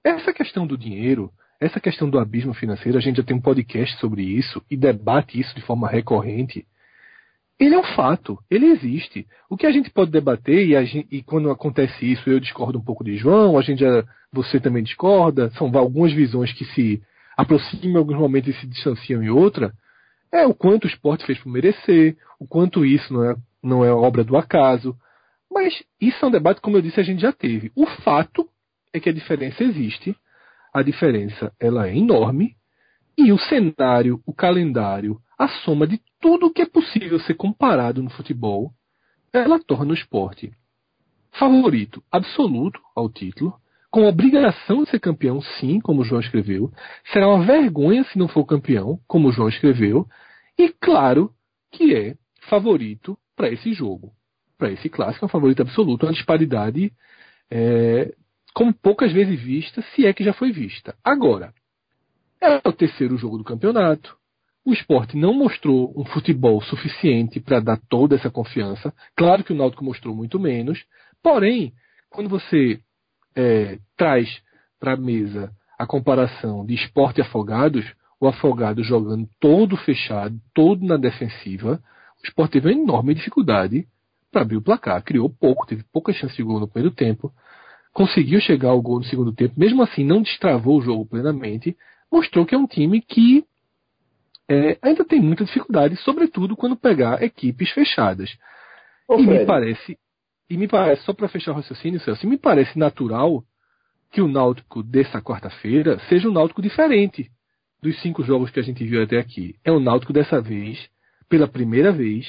[0.05, 3.99] Essa questão do dinheiro, essa questão do abismo financeiro, a gente já tem um podcast
[3.99, 6.67] sobre isso e debate isso de forma recorrente.
[7.59, 9.27] Ele é um fato, ele existe.
[9.49, 12.85] O que a gente pode debater, e, gente, e quando acontece isso, eu discordo um
[12.85, 17.03] pouco de João, a gente já, você também discorda, são algumas visões que se
[17.37, 19.73] aproximam em alguns momentos e se distanciam em outra,
[20.31, 23.91] é o quanto o esporte fez por merecer, o quanto isso não é, não é
[23.91, 24.95] obra do acaso.
[25.51, 27.71] Mas isso é um debate, como eu disse, a gente já teve.
[27.77, 28.49] O fato
[28.95, 30.17] é que a diferença existe,
[30.73, 32.57] a diferença ela é enorme,
[33.19, 38.11] e o cenário, o calendário, a soma de tudo que é possível ser comparado no
[38.11, 38.73] futebol,
[39.33, 40.53] ela torna o esporte
[41.33, 43.55] favorito absoluto ao título,
[43.91, 46.73] com obrigação de ser campeão, sim, como o João escreveu.
[47.13, 50.07] Será uma vergonha se não for campeão, como o João escreveu.
[50.59, 51.33] E claro
[51.71, 52.17] que é
[52.49, 54.13] favorito para esse jogo.
[54.59, 56.93] Para esse clássico, é um favorito absoluto, uma disparidade
[57.51, 58.15] é,
[58.55, 60.95] como poucas vezes vista, se é que já foi vista.
[61.05, 61.53] Agora,
[62.41, 64.17] é o terceiro jogo do campeonato.
[64.65, 68.95] O esporte não mostrou um futebol suficiente para dar toda essa confiança.
[69.17, 70.83] Claro que o Náutico mostrou muito menos.
[71.23, 71.73] Porém,
[72.09, 72.81] quando você
[73.35, 74.41] é, traz
[74.79, 77.85] para a mesa a comparação de esporte e afogados,
[78.21, 81.83] o afogado jogando todo fechado, todo na defensiva,
[82.23, 83.87] o esporte teve uma enorme dificuldade
[84.31, 85.03] para abrir o placar.
[85.03, 87.33] Criou pouco, teve pouca chance de gol no primeiro tempo,
[87.95, 91.77] conseguiu chegar ao gol no segundo tempo, mesmo assim não destravou o jogo plenamente,
[92.11, 93.47] mostrou que é um time que
[94.51, 98.37] é, ainda tem muita dificuldade, sobretudo quando pegar equipes fechadas.
[99.09, 99.39] Ô, e Fred.
[99.39, 99.99] me parece,
[100.51, 103.45] e me parece, só para fechar o raciocínio, Celso, me parece natural
[104.11, 107.31] que o Náutico dessa quarta-feira seja um Náutico diferente
[107.81, 109.55] dos cinco jogos que a gente viu até aqui.
[109.65, 110.89] É o Náutico dessa vez,
[111.29, 112.27] pela primeira vez,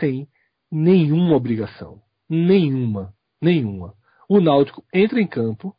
[0.00, 0.26] sem
[0.70, 2.00] nenhuma obrigação.
[2.28, 3.14] Nenhuma.
[3.40, 3.94] Nenhuma.
[4.28, 5.74] O Náutico entra em campo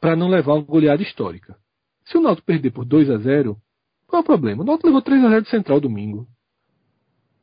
[0.00, 1.56] para não levar uma goleada histórica.
[2.04, 3.56] Se o Náutico perder por 2 a 0
[4.06, 4.62] qual é o problema?
[4.62, 6.26] O Náutico levou 3 a 0 do Central domingo.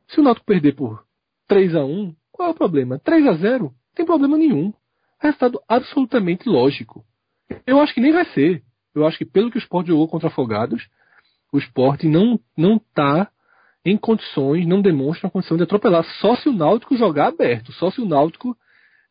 [0.08, 1.04] Se o Náutico perder por
[1.48, 2.98] 3 a 1 qual é o problema?
[2.98, 4.72] 3 a 0 não tem problema nenhum.
[5.18, 7.04] Resultado absolutamente lógico.
[7.66, 8.62] Eu acho que nem vai ser.
[8.94, 10.88] Eu acho que pelo que o Sport jogou contra Afogados,
[11.52, 13.30] o Sport não não está
[13.84, 16.04] em condições, não demonstra a condição de atropelar.
[16.20, 18.56] Só se o Náutico jogar aberto, só se o Náutico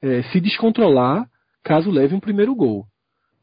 [0.02, 1.28] é, se descontrolar
[1.64, 2.86] caso leve um primeiro gol.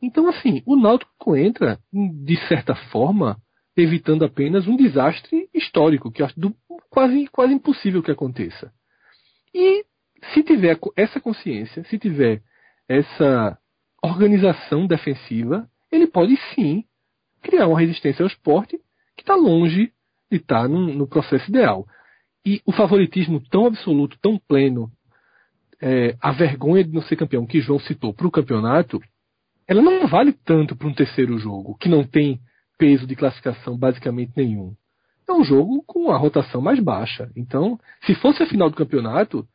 [0.01, 3.37] Então, assim, o Náutico entra, de certa forma,
[3.77, 6.55] evitando apenas um desastre histórico, que acho do,
[6.91, 8.73] quase, quase impossível que aconteça.
[9.55, 9.85] E
[10.33, 12.43] se tiver essa consciência, se tiver
[12.89, 13.59] essa
[14.03, 16.85] organização defensiva, ele pode sim
[17.43, 18.79] criar uma resistência ao esporte
[19.17, 19.93] que está longe
[20.31, 21.87] de estar tá no, no, processo ideal.
[22.45, 24.91] E o favoritismo tão absoluto, tão pleno,
[25.81, 29.01] é, a vergonha de não ser campeão que João citou para o campeonato,
[29.67, 32.41] ela não vale tanto para um terceiro jogo, que não tem
[32.79, 34.75] peso de classificação basicamente nenhum.
[35.29, 37.31] É um jogo com a rotação mais baixa.
[37.35, 39.47] Então, se fosse a final do campeonato,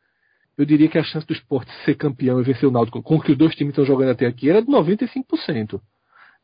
[0.56, 3.32] eu diria que a chance do esporte ser campeão e vencer o Náutico, com que
[3.32, 5.80] os dois times estão jogando até aqui, era de 95%.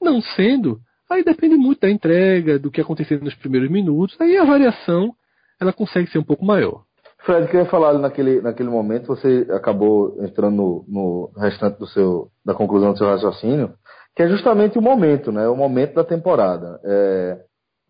[0.01, 4.45] Não sendo, aí depende muito da entrega, do que acontecer nos primeiros minutos, aí a
[4.45, 5.15] variação
[5.61, 6.85] ela consegue ser um pouco maior.
[7.21, 12.55] Fred, queria falar naquele, naquele momento, você acabou entrando no, no restante do seu, da
[12.55, 13.75] conclusão do seu raciocínio,
[14.15, 15.49] que é justamente o momento, né?
[15.49, 16.81] O momento da temporada.
[16.85, 17.41] É,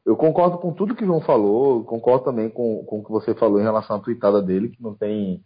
[0.05, 3.35] eu concordo com tudo que o João falou, concordo também com, com o que você
[3.35, 5.43] falou em relação à tweetada dele, que não tem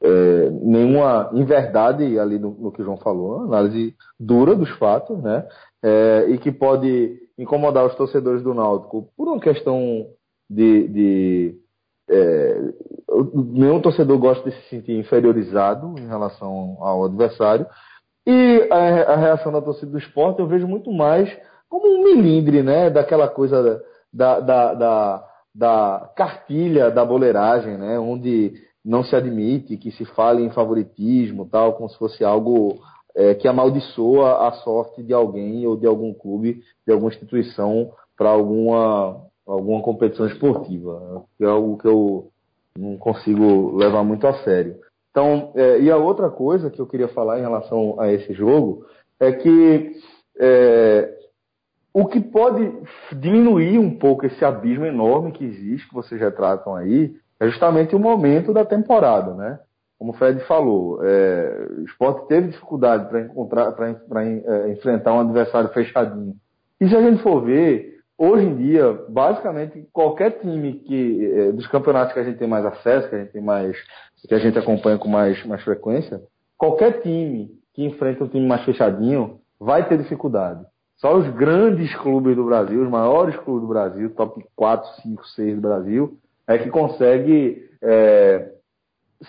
[0.00, 5.46] é, nenhuma inverdade ali no, no, que o João falou, análise dura dos fatos, né?
[5.82, 10.06] É, e que pode incomodar os torcedores do Náutico por uma questão
[10.48, 10.88] de.
[10.88, 11.67] de
[12.08, 12.60] é,
[13.34, 17.66] nenhum torcedor gosta de se sentir inferiorizado em relação ao adversário,
[18.26, 21.34] e a, a, reação da torcida do esporte eu vejo muito mais
[21.68, 22.90] como um milindre, né?
[22.90, 27.98] Daquela coisa da, da, da, da cartilha da boleiragem, né?
[27.98, 28.52] Onde
[28.84, 32.78] não se admite que se fale em favoritismo, tal, como se fosse algo
[33.16, 38.30] é, que amaldiçoa a sorte de alguém ou de algum clube, de alguma instituição para
[38.30, 41.24] alguma, alguma competição esportiva.
[41.40, 42.28] É algo que eu
[42.76, 44.76] não consigo levar muito a sério.
[45.10, 48.84] Então, é, e a outra coisa que eu queria falar em relação a esse jogo
[49.18, 49.96] é que
[50.38, 51.14] é,
[51.92, 52.72] o que pode
[53.12, 57.96] diminuir um pouco esse abismo enorme que existe, que vocês já tratam aí, é justamente
[57.96, 59.58] o momento da temporada, né?
[59.98, 65.20] Como o Fred falou, é, o esporte teve dificuldade para encontrar, para é, enfrentar um
[65.20, 66.36] adversário fechadinho.
[66.80, 71.68] E se a gente for ver, hoje em dia, basicamente qualquer time que é, dos
[71.68, 73.76] campeonatos que a gente tem mais acesso, que a gente tem mais
[74.26, 76.20] que a gente acompanha com mais, mais frequência,
[76.56, 80.66] qualquer time que enfrenta um time mais fechadinho vai ter dificuldade.
[80.96, 85.54] Só os grandes clubes do Brasil, os maiores clubes do Brasil, top 4, 5, 6
[85.54, 88.50] do Brasil, é que consegue é,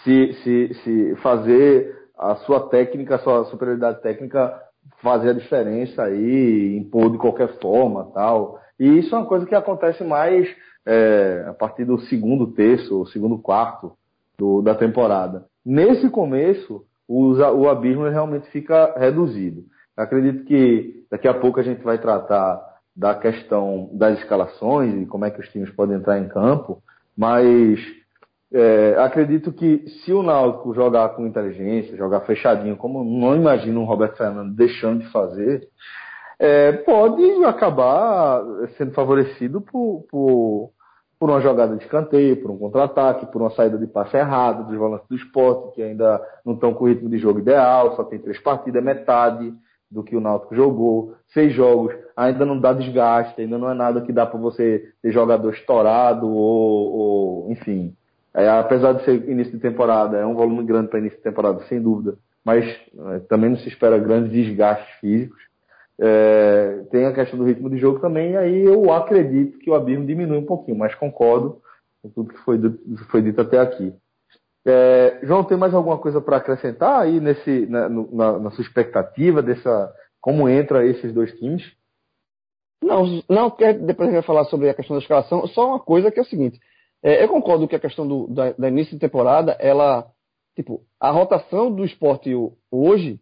[0.03, 4.59] se, se, se fazer a sua técnica, a sua superioridade técnica
[5.01, 8.59] fazer a diferença aí, impor de qualquer forma tal.
[8.79, 10.47] E isso é uma coisa que acontece mais
[10.85, 13.91] é, a partir do segundo terço, ou segundo quarto
[14.37, 15.45] do, da temporada.
[15.65, 19.63] Nesse começo, o, o abismo realmente fica reduzido.
[19.97, 22.61] acredito que daqui a pouco a gente vai tratar
[22.95, 26.81] da questão das escalações e como é que os times podem entrar em campo,
[27.17, 27.79] mas
[28.51, 33.85] é, acredito que se o Náutico jogar com inteligência, jogar fechadinho, como não imagino um
[33.85, 35.67] Roberto Fernando deixando de fazer,
[36.39, 38.41] é, pode acabar
[38.77, 40.71] sendo favorecido por, por,
[41.19, 44.77] por uma jogada de escanteio, por um contra-ataque, por uma saída de passe errada dos
[44.77, 48.19] volantes do esporte, que ainda não estão com o ritmo de jogo ideal, só tem
[48.19, 49.53] três partidas, é metade
[49.91, 54.01] do que o Náutico jogou, seis jogos, ainda não dá desgaste, ainda não é nada
[54.01, 57.93] que dá para você ter jogador estourado ou, ou enfim.
[58.33, 61.63] É, apesar de ser início de temporada, é um volume grande para início de temporada,
[61.63, 65.48] sem dúvida, mas é, também não se espera grandes desgastes físicos.
[66.01, 70.05] É, tem a questão do ritmo de jogo também, aí eu acredito que o abismo
[70.05, 71.61] diminui um pouquinho, mas concordo
[72.01, 72.57] com tudo que foi,
[73.09, 73.93] foi dito até aqui.
[74.65, 79.41] É, João, tem mais alguma coisa para acrescentar aí nesse, na, na, na, sua expectativa
[79.41, 81.63] dessa como entra esses dois times?
[82.81, 85.47] Não, não quer depois vai falar sobre a questão da escalação.
[85.47, 86.59] Só uma coisa que é o seguinte:
[87.03, 90.07] é, eu concordo que a questão do, da, da, início de temporada, ela,
[90.55, 92.31] tipo, a rotação do esporte
[92.71, 93.19] hoje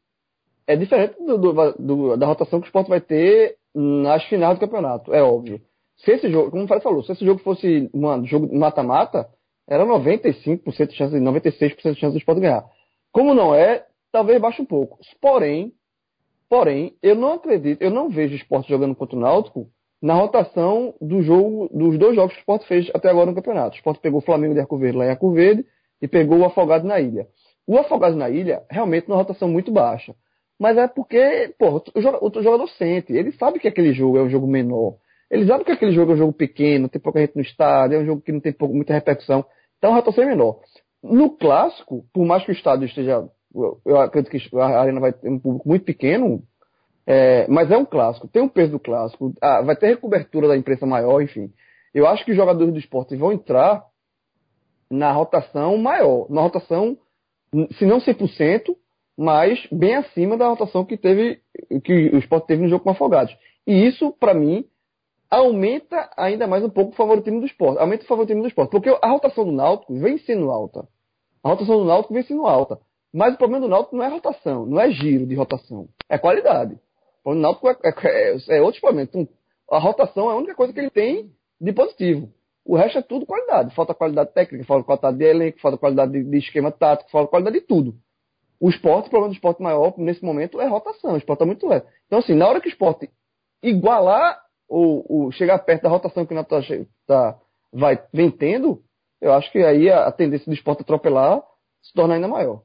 [0.67, 5.13] é diferente do, do, da rotação que o esporte vai ter nas finais do campeonato,
[5.13, 5.61] é óbvio.
[5.97, 9.27] Se esse jogo, como o Fred falou, se esse jogo fosse um jogo mata-mata,
[9.67, 12.65] era 95% de chance, 96% de chance do esporte ganhar.
[13.11, 14.99] Como não é, talvez baixe um pouco.
[15.19, 15.73] Porém,
[16.49, 19.67] porém, eu não acredito, eu não vejo o esporte jogando contra o Náutico
[20.01, 23.75] na rotação do jogo, dos dois jogos que o esporte fez até agora no campeonato.
[23.75, 25.65] O esporte pegou o Flamengo de Arco Verde lá em Arco Verde
[26.01, 27.27] e pegou o Afogado na Ilha.
[27.65, 30.15] O Afogado na Ilha, realmente, numa rotação muito baixa.
[30.59, 32.01] Mas é porque, pô, o
[32.41, 34.95] jogador, sente, ele sabe que aquele jogo é um jogo menor.
[35.29, 37.99] Ele sabe que aquele jogo é um jogo pequeno, tem pouca gente no estádio, é
[37.99, 39.45] um jogo que não tem muita repercussão.
[39.77, 40.59] Então a rotação é menor.
[41.03, 43.27] No clássico, por mais que o estádio esteja.
[43.85, 46.43] Eu acredito que a arena vai ter um público muito pequeno,
[47.05, 50.57] é, mas é um clássico, tem um peso do clássico, ah, vai ter recobertura da
[50.57, 51.51] imprensa maior, enfim.
[51.93, 53.83] Eu acho que os jogadores do esporte vão entrar
[54.91, 56.97] na rotação maior, na rotação,
[57.77, 58.75] se não 100%,
[59.17, 61.41] mas bem acima da rotação que teve
[61.83, 63.35] que o esporte teve no jogo com Afogados.
[63.65, 64.65] E isso, para mim,
[65.29, 67.79] aumenta ainda mais um pouco o favoritismo do esporte.
[67.79, 68.69] Aumenta o favoritismo do esporte.
[68.69, 70.87] Porque a rotação do Náutico vem sendo alta.
[71.43, 72.79] A rotação do Náutico vem sendo alta.
[73.13, 75.87] Mas o problema do Náutico não é rotação, não é giro de rotação.
[76.09, 76.77] É qualidade.
[77.25, 79.09] O Náutico é, é, é, é outro problema.
[79.09, 79.27] Então,
[79.71, 82.29] a rotação é a única coisa que ele tem de positivo.
[82.63, 83.73] O resto é tudo qualidade.
[83.73, 87.59] Falta qualidade técnica, falta qualidade de elenco, falta qualidade de, de esquema tático, falta qualidade
[87.59, 87.95] de tudo.
[88.59, 91.13] O esporte, o problema do esporte maior nesse momento é rotação.
[91.13, 91.85] O esporte está muito leve.
[92.07, 93.09] Então, assim, na hora que o esporte
[93.61, 97.37] igualar ou, ou chegar perto da rotação que o Náutico tá,
[97.71, 98.81] vai, vem tendo,
[99.21, 101.41] eu acho que aí a, a tendência do esporte atropelar
[101.81, 102.61] se torna ainda maior.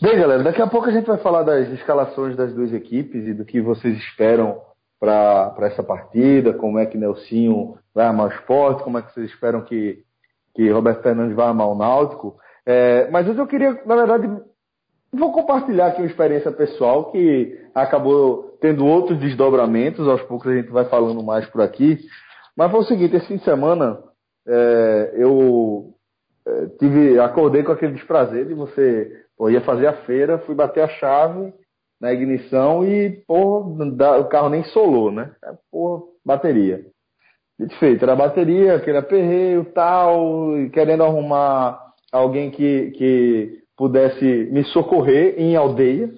[0.00, 3.34] Bem, galera, daqui a pouco a gente vai falar das escalações das duas equipes e
[3.34, 4.62] do que vocês esperam
[4.98, 9.30] para essa partida, como é que Nelsinho vai armar o esporte, como é que vocês
[9.30, 10.02] esperam que,
[10.54, 12.36] que Roberto Fernandes vai armar o Náutico.
[12.64, 14.28] É, mas eu queria, na verdade,
[15.12, 20.70] vou compartilhar aqui uma experiência pessoal que acabou tendo outros desdobramentos, aos poucos a gente
[20.70, 21.98] vai falando mais por aqui.
[22.56, 23.98] Mas foi o seguinte, esse fim de semana
[24.46, 25.94] é, eu
[26.46, 30.82] é, tive, acordei com aquele desprazer de você Pô, ia fazer a feira, fui bater
[30.82, 31.50] a chave
[31.98, 35.34] na ignição e, porra, o carro nem solou, né?
[35.42, 36.84] É, porra, bateria.
[37.58, 41.80] Dito feito, era bateria, aquele aperreio tal, querendo arrumar
[42.12, 46.10] alguém que, que pudesse me socorrer em aldeia,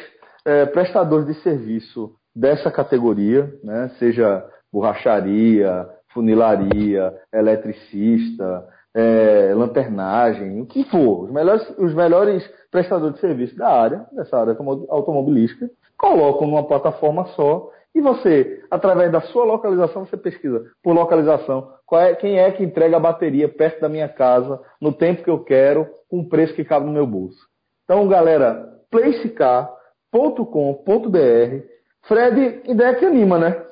[0.44, 3.92] é, prestadores de serviço dessa categoria, né?
[4.00, 13.22] seja borracharia, funilaria, eletricista, é, lanternagem, o que for, os melhores, os melhores prestadores de
[13.22, 14.56] serviço da área, dessa área
[14.90, 21.76] automobilística, colocam numa plataforma só e você, através da sua localização, você pesquisa por localização
[21.94, 25.44] é, quem é que entrega a bateria perto da minha casa, no tempo que eu
[25.44, 27.38] quero, com o preço que cabe no meu bolso.
[27.84, 31.76] Então, galera, placecar.com.br.
[32.08, 33.64] Fred, ideia que anima, né?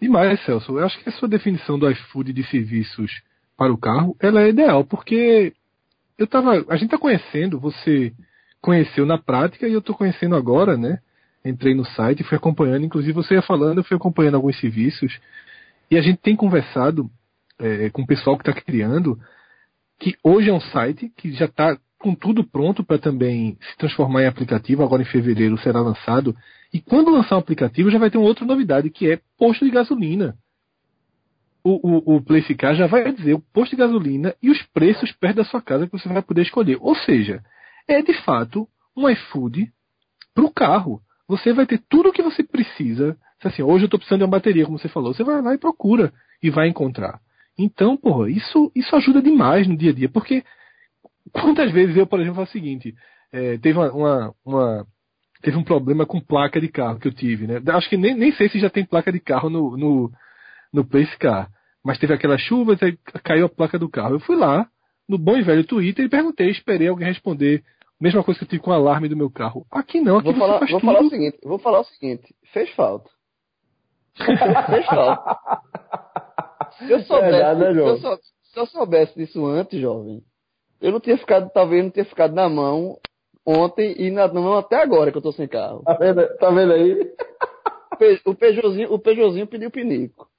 [0.00, 0.78] Demais, Celso.
[0.78, 3.10] Eu acho que a sua definição do iFood de serviços
[3.60, 5.52] para o carro, ela é ideal, porque
[6.16, 8.10] eu tava, a gente está conhecendo, você
[8.58, 11.00] conheceu na prática e eu estou conhecendo agora, né?
[11.44, 15.20] entrei no site, fui acompanhando, inclusive você ia falando, eu fui acompanhando alguns serviços,
[15.90, 17.10] e a gente tem conversado
[17.58, 19.20] é, com o pessoal que está criando,
[19.98, 24.22] que hoje é um site que já está com tudo pronto para também se transformar
[24.22, 26.34] em aplicativo, agora em fevereiro será lançado,
[26.72, 29.70] e quando lançar o aplicativo já vai ter uma outra novidade, que é posto de
[29.70, 30.34] gasolina.
[31.64, 35.12] O, o, o Place Car já vai dizer o posto de gasolina e os preços
[35.12, 36.78] perto da sua casa que você vai poder escolher.
[36.80, 37.42] Ou seja,
[37.88, 39.70] é de fato um iFood
[40.34, 41.00] para o carro.
[41.28, 43.16] Você vai ter tudo o que você precisa.
[43.42, 45.14] Assim, hoje eu estou precisando de uma bateria, como você falou.
[45.14, 47.20] Você vai lá e procura e vai encontrar.
[47.58, 50.08] Então, porra, isso, isso ajuda demais no dia a dia.
[50.08, 50.44] Porque
[51.32, 52.94] quantas vezes eu, por exemplo, faço o seguinte:
[53.32, 54.86] é, teve uma, uma, uma,
[55.42, 57.62] teve um problema com placa de carro que eu tive, né?
[57.68, 60.12] Acho que nem, nem sei se já tem placa de carro no, no,
[60.72, 61.48] no Place Car.
[61.84, 64.16] Mas teve aquelas chuvas, aí caiu a placa do carro.
[64.16, 64.68] Eu fui lá,
[65.08, 67.62] no bom e velho Twitter, e perguntei, esperei alguém responder.
[68.00, 69.66] Mesma coisa que eu tive com o alarme do meu carro.
[69.70, 73.10] Aqui não, aqui vou falar, vou falar o seguinte, vou falar o seguinte, fez falta.
[74.16, 75.38] fez falta.
[76.78, 80.22] Se eu soubesse, Verdade, né, se, eu sou, se eu soubesse disso antes, jovem,
[80.80, 82.96] eu não tinha ficado, talvez não tinha ficado na mão
[83.44, 85.82] ontem e na mão até agora que eu tô sem carro.
[85.82, 87.14] Tá vendo, tá vendo aí?
[88.24, 90.29] O Peugeotzinho, o Peugeotzinho pediu pinico.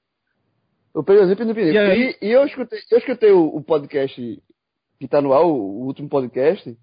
[0.94, 1.04] O
[1.36, 1.78] pediu pinico.
[1.78, 4.42] E, e, e, eu escutei, eu escutei o, o, podcast
[5.00, 6.78] que tá no ar, o, o, último podcast,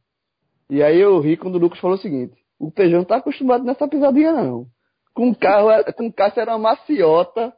[0.71, 3.65] e aí eu ri quando o Lucas falou o seguinte, o Peugeot não tá acostumado
[3.65, 4.67] nessa pisadinha não.
[5.15, 7.53] Com o carro, com o carro era uma maciota,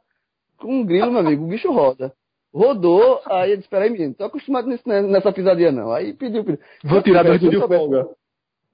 [0.57, 2.13] com um grilo, meu amigo, o bicho roda.
[2.53, 5.91] Rodou, aí ele disse, peraí, menino, tô acostumado nesse, nessa pisadinha não.
[5.91, 6.59] Aí pediu, pediu.
[6.83, 8.09] Vou tirar dois de folga.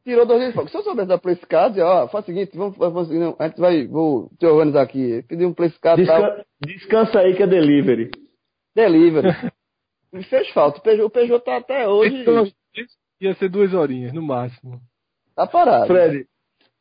[0.07, 0.71] Tirou dois dias de folga.
[0.71, 3.59] Se eu soubesse da Place Card, ó, faz o seguinte, vamos, vamos não, a gente
[3.59, 5.21] vai, vou te organizar aqui.
[5.23, 6.45] Pedir um Place Card Descan tal.
[6.61, 8.09] Descansa aí que é delivery.
[8.73, 9.27] Delivery.
[10.13, 10.79] Me fez falta.
[10.79, 12.21] O Peugeot, o Peugeot tá até hoje...
[12.21, 12.47] Então,
[13.19, 14.79] ia ser duas horinhas, no máximo.
[15.35, 15.87] Tá parado.
[15.87, 16.25] Fred,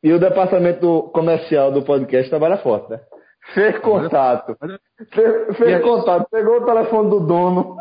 [0.01, 3.01] e o departamento comercial do podcast trabalha forte, né?
[3.53, 4.55] Fez contato.
[5.11, 6.29] Fez, fez contato.
[6.31, 7.75] Pegou o telefone do dono.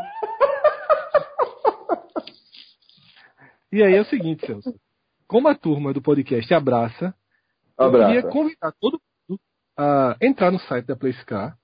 [3.72, 4.74] E aí é o seguinte, Celso.
[5.27, 7.14] Como a turma do podcast abraça,
[7.77, 8.14] abraça.
[8.14, 9.41] eu queria convidar todo mundo
[9.77, 11.57] a entrar no site da Placecar,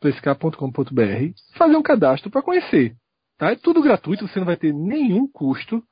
[0.00, 2.96] placecar.com.br, fazer um cadastro para conhecer.
[3.38, 3.52] Tá?
[3.52, 5.82] É tudo gratuito, você não vai ter nenhum custo.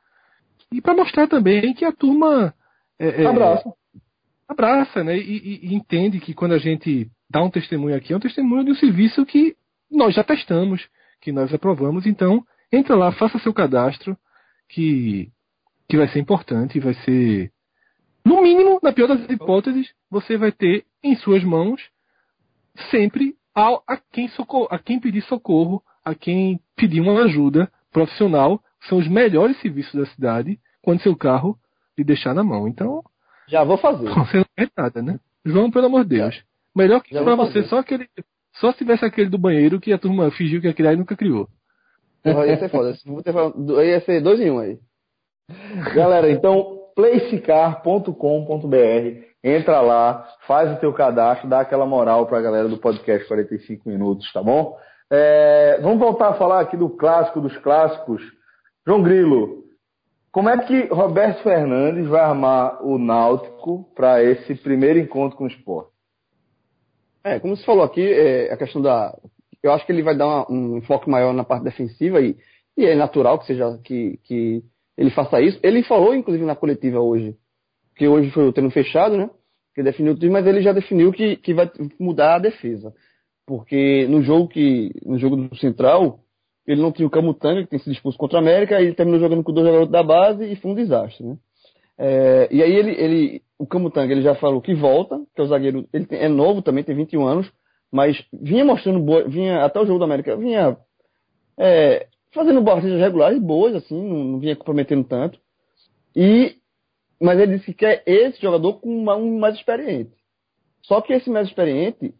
[0.70, 2.54] E para mostrar também que a turma
[2.98, 3.72] é, é, abraça.
[4.48, 5.16] abraça, né?
[5.18, 8.72] E, e, entende que quando a gente dar um testemunho aqui é um testemunho de
[8.72, 9.56] um serviço que
[9.90, 10.86] nós já testamos,
[11.20, 12.06] que nós aprovamos.
[12.06, 14.16] Então, entra lá, faça seu cadastro,
[14.68, 15.30] que,
[15.92, 17.52] que vai ser importante, vai ser.
[18.24, 21.82] No mínimo, na pior das hipóteses, você vai ter em suas mãos
[22.90, 28.58] sempre a, a, quem, socorro, a quem pedir socorro, a quem pedir uma ajuda profissional.
[28.88, 31.58] São os melhores serviços da cidade quando seu carro
[31.98, 32.66] lhe deixar na mão.
[32.66, 33.04] Então.
[33.46, 34.08] Já vou fazer.
[34.16, 35.20] Você não é nada, né?
[35.44, 36.42] João, pelo amor de Deus.
[36.74, 38.08] Melhor que pra você, só aquele.
[38.54, 41.14] Só se tivesse aquele do banheiro que a turma fingiu que ia criar e nunca
[41.14, 41.50] criou.
[42.24, 42.96] ia ser foda.
[43.84, 44.78] Ia ser dois em um aí.
[45.94, 49.32] Galera, então, placecar.com.br.
[49.44, 54.32] Entra lá, faz o teu cadastro, dá aquela moral pra galera do podcast 45 minutos,
[54.32, 54.76] tá bom?
[55.10, 58.22] É, vamos voltar a falar aqui do clássico dos clássicos.
[58.86, 59.64] João Grilo,
[60.30, 65.48] como é que Roberto Fernandes vai armar o Náutico para esse primeiro encontro com o
[65.48, 65.90] esporte?
[67.22, 69.14] É, como você falou aqui, é, a questão da.
[69.62, 72.36] Eu acho que ele vai dar uma, um enfoque maior na parte defensiva e,
[72.76, 74.64] e é natural que seja que, que
[74.96, 75.58] ele faça isso.
[75.62, 77.36] Ele falou, inclusive, na coletiva hoje,
[77.96, 79.30] que hoje foi o treino fechado, né?
[79.74, 82.92] Que definiu tudo, mas ele já definiu que, que vai mudar a defesa.
[83.46, 84.92] Porque no jogo que.
[85.04, 86.20] No jogo do Central,
[86.66, 89.20] ele não tinha o Camutanga, que tem sido expulso contra a América, e ele terminou
[89.20, 91.36] jogando com dois jogadores da base e foi um desastre, né?
[91.98, 95.46] É, e aí ele, ele, o Camutanga ele já falou que volta, que é o
[95.46, 97.52] zagueiro, ele tem, é novo também, tem 21 anos,
[97.90, 100.76] mas vinha mostrando boa, vinha até o jogo da América, vinha
[101.58, 105.38] é, fazendo partidas regulares boas, assim, não, não, vinha comprometendo tanto.
[106.14, 106.56] E,
[107.20, 110.12] mas ele disse que quer esse jogador com uma, um mais experiente.
[110.82, 112.14] Só que esse mais experiente,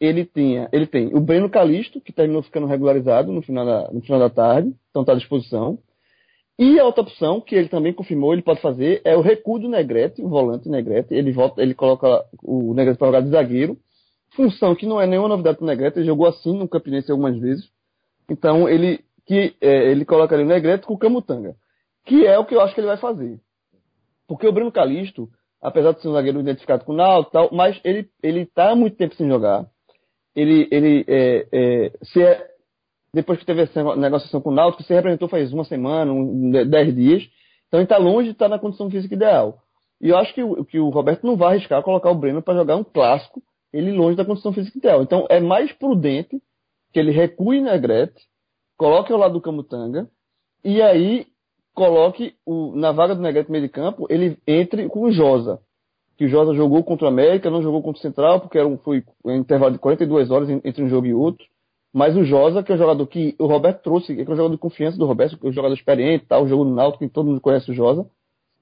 [0.00, 4.00] ele tinha, ele tem o Breno Calisto, que terminou ficando regularizado no final da, no
[4.00, 5.78] final da tarde, então está à disposição.
[6.58, 9.68] E a outra opção, que ele também confirmou, ele pode fazer, é o recuo do
[9.68, 11.12] Negrete, o volante Negrete.
[11.12, 13.76] Ele volta, ele coloca o Negrete para jogar de zagueiro.
[14.36, 17.38] Função que não é nenhuma novidade para o Negrete, ele jogou assim no Campinense algumas
[17.38, 17.68] vezes.
[18.28, 21.54] Então ele, que, é, ele coloca ali o Negrete com o Camutanga.
[22.04, 23.40] Que é o que eu acho que ele vai fazer.
[24.26, 25.28] Porque o Bruno Calisto,
[25.60, 28.96] apesar de ser um zagueiro identificado com o Naldo tal, mas ele, ele tá muito
[28.96, 29.66] tempo sem jogar.
[30.34, 32.46] Ele, ele é, é, se é,
[33.14, 36.94] depois que teve essa negociação com o Náutico, se representou faz uma semana, um, dez
[36.94, 37.22] dias.
[37.68, 39.58] Então ele está longe de estar na condição física ideal.
[40.00, 42.54] E eu acho que o, que o Roberto não vai arriscar colocar o Breno para
[42.58, 43.40] jogar um clássico,
[43.72, 45.02] ele longe da condição física ideal.
[45.02, 46.42] Então é mais prudente
[46.92, 48.20] que ele recue Negrete,
[48.76, 50.08] coloque ao lado do Camutanga,
[50.64, 51.26] e aí
[51.74, 55.60] coloque o, na vaga do Negrete meio de campo, ele entre com o Josa.
[56.16, 58.78] Que o Josa jogou contra o América, não jogou contra o Central, porque era um,
[58.78, 61.44] foi um intervalo de 42 horas entre um jogo e outro.
[61.92, 64.50] Mas o Josa, que é o jogador que o Roberto trouxe, que é o jogador
[64.50, 67.12] de confiança do Roberto, que é o jogador experiente, tá, o jogo do Náutico, que
[67.12, 68.06] todo mundo conhece o Josa,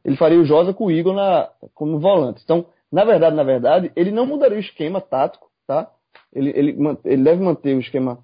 [0.05, 2.41] ele faria o Josa com o Igor na, como volante.
[2.43, 5.91] Então, na verdade, na verdade, ele não mudaria o esquema tático, tá?
[6.33, 8.19] Ele, ele, ele deve manter o esquema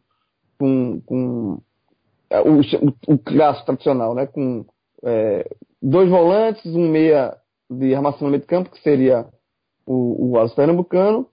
[0.58, 1.58] com, com
[2.30, 4.26] o, o, o clássico tradicional, né?
[4.26, 4.64] Com
[5.04, 5.48] é,
[5.82, 7.36] dois volantes, um meia
[7.70, 9.26] de armação no meio de campo, que seria
[9.86, 11.26] o, o Alisson Pernambucano,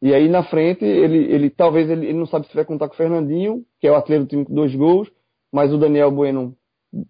[0.00, 2.94] e aí na frente, ele, ele talvez ele, ele, não sabe se vai contar com
[2.94, 5.08] o Fernandinho, que é o atleta do time com dois gols,
[5.52, 6.56] mas o Daniel Bueno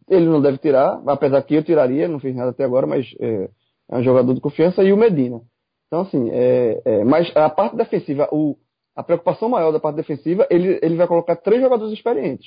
[0.09, 3.49] ele não deve tirar, apesar que eu tiraria, não fez nada até agora, mas é,
[3.91, 5.41] é um jogador de confiança, e o Medina.
[5.87, 8.57] Então, assim, é, é, mas a parte defensiva, o,
[8.95, 12.47] a preocupação maior da parte defensiva, ele, ele vai colocar três jogadores experientes.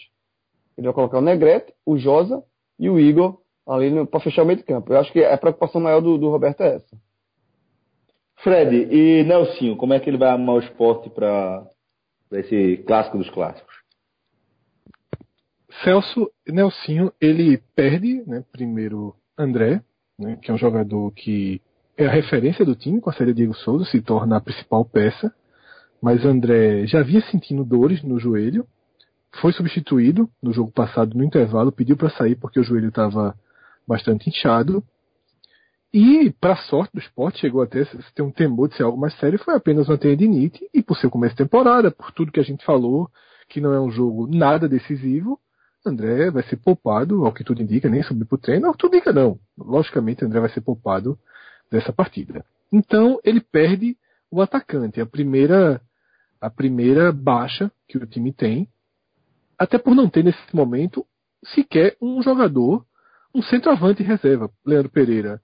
[0.77, 2.43] Ele vai colocar o Negrete, o Josa
[2.77, 4.93] e o Igor ali para fechar o meio de campo.
[4.93, 6.97] Eu acho que a preocupação maior do, do Roberto é essa.
[8.37, 11.65] Fred, e Nelsinho, como é que ele vai armar o esporte para
[12.33, 13.73] esse clássico dos clássicos?
[15.83, 19.81] Celso Nelsinho, ele perde, né, primeiro André,
[20.17, 21.61] né, que é um jogador que
[21.97, 25.33] é a referência do time, com a série Diego Souza, se torna a principal peça,
[26.01, 28.67] mas André já vinha sentindo dores no joelho,
[29.41, 33.35] foi substituído no jogo passado no intervalo, pediu para sair porque o joelho estava
[33.87, 34.83] bastante inchado.
[35.93, 39.39] E, para sorte do esporte, chegou até ter um temor de ser algo mais sério,
[39.39, 42.65] foi apenas uma tendinite, e por ser começo de temporada, por tudo que a gente
[42.65, 43.09] falou,
[43.47, 45.39] que não é um jogo nada decisivo,
[45.85, 48.79] André vai ser poupado, ao que tudo indica, nem subir para o treino, ao que
[48.79, 49.39] tudo indica não.
[49.57, 51.17] Logicamente, André vai ser poupado
[51.71, 52.43] dessa partida.
[52.73, 53.95] Então, ele perde
[54.31, 55.79] o atacante, a primeira,
[56.41, 58.67] a primeira baixa que o time tem,
[59.57, 61.05] até por não ter nesse momento
[61.53, 62.85] sequer um jogador,
[63.33, 64.49] um centroavante reserva.
[64.65, 65.41] Leandro Pereira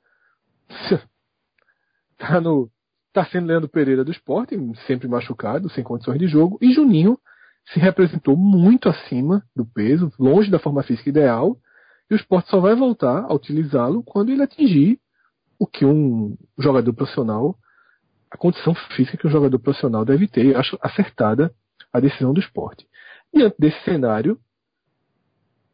[2.17, 2.69] tá no
[3.13, 4.55] tá sendo Leandro Pereira do esporte,
[4.87, 7.19] sempre machucado, sem condições de jogo, e Juninho
[7.73, 11.57] se representou muito acima do peso, longe da forma física ideal,
[12.09, 14.99] e o esporte só vai voltar a utilizá-lo quando ele atingir
[15.59, 17.55] o que um jogador profissional,
[18.31, 20.55] a condição física que um jogador profissional deve ter.
[20.55, 21.53] Acho acertada
[21.93, 22.87] a decisão do esporte.
[23.33, 24.39] Diante desse cenário,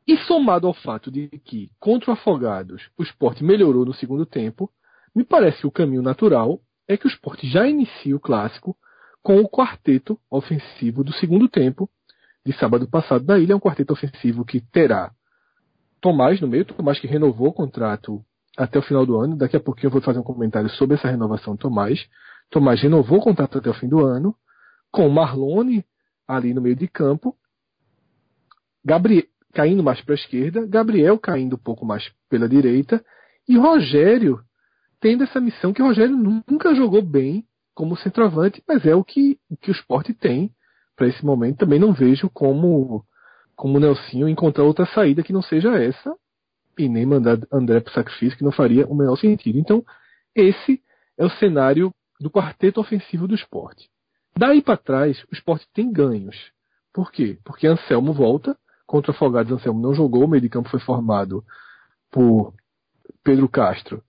[0.07, 4.71] e somado ao fato de que, contra o Afogados, o esporte melhorou no segundo tempo,
[5.13, 8.77] me parece que o caminho natural é que o esporte já inicie o clássico
[9.21, 11.89] com o quarteto ofensivo do segundo tempo
[12.45, 13.55] de sábado passado da ilha.
[13.55, 15.11] Um quarteto ofensivo que terá
[15.99, 18.23] Tomás no meio, Tomás que renovou o contrato
[18.55, 19.35] até o final do ano.
[19.35, 22.07] Daqui a pouquinho eu vou fazer um comentário sobre essa renovação de Tomás.
[22.49, 24.33] Tomás renovou o contrato até o fim do ano,
[24.89, 25.83] com Marlone
[26.25, 27.35] ali no meio de campo,
[28.87, 33.03] Gabriel caindo mais para a esquerda, Gabriel caindo um pouco mais pela direita,
[33.47, 34.39] e Rogério
[35.01, 39.57] tendo essa missão que Rogério nunca jogou bem como centroavante, mas é o que, o,
[39.57, 40.51] que o esporte tem
[40.95, 41.57] para esse momento.
[41.57, 43.03] Também não vejo como,
[43.55, 46.15] como o Nelsinho encontrar outra saída que não seja essa,
[46.77, 49.59] e nem mandar André para o sacrifício, que não faria o menor sentido.
[49.59, 49.83] Então,
[50.33, 50.81] esse
[51.17, 53.89] é o cenário do quarteto ofensivo do esporte.
[54.37, 56.35] Daí para trás, o esporte tem ganhos.
[56.93, 57.37] Por quê?
[57.43, 58.57] Porque Anselmo volta,
[58.87, 61.43] contra o Afogados Anselmo não jogou, o meio de campo foi formado
[62.09, 62.53] por
[63.23, 64.01] Pedro Castro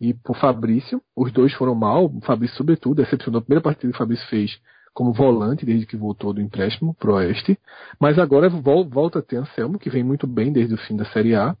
[0.00, 1.02] e por Fabrício.
[1.14, 4.58] Os dois foram mal, o Fabrício sobretudo, decepcionou a primeira partida que o Fabrício fez
[4.94, 7.58] como volante desde que voltou do empréstimo pro Oeste.
[8.00, 11.34] Mas agora volta a ter Anselmo, que vem muito bem desde o fim da Série
[11.34, 11.56] A.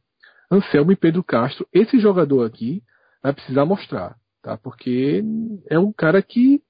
[0.50, 2.82] Anselmo e Pedro Castro, esse jogador aqui
[3.22, 4.56] vai precisar mostrar, tá?
[4.56, 5.22] Porque
[5.68, 6.60] é um cara que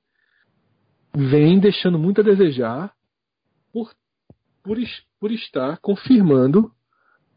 [1.15, 2.93] vem deixando muito a desejar
[3.73, 3.91] por,
[4.63, 4.79] por,
[5.21, 6.73] por estar confirmando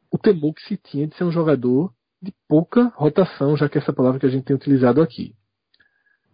[0.10, 3.82] o temor que se tinha de ser um jogador de pouca rotação, já que é
[3.82, 5.36] essa palavra que a gente tem utilizado aqui.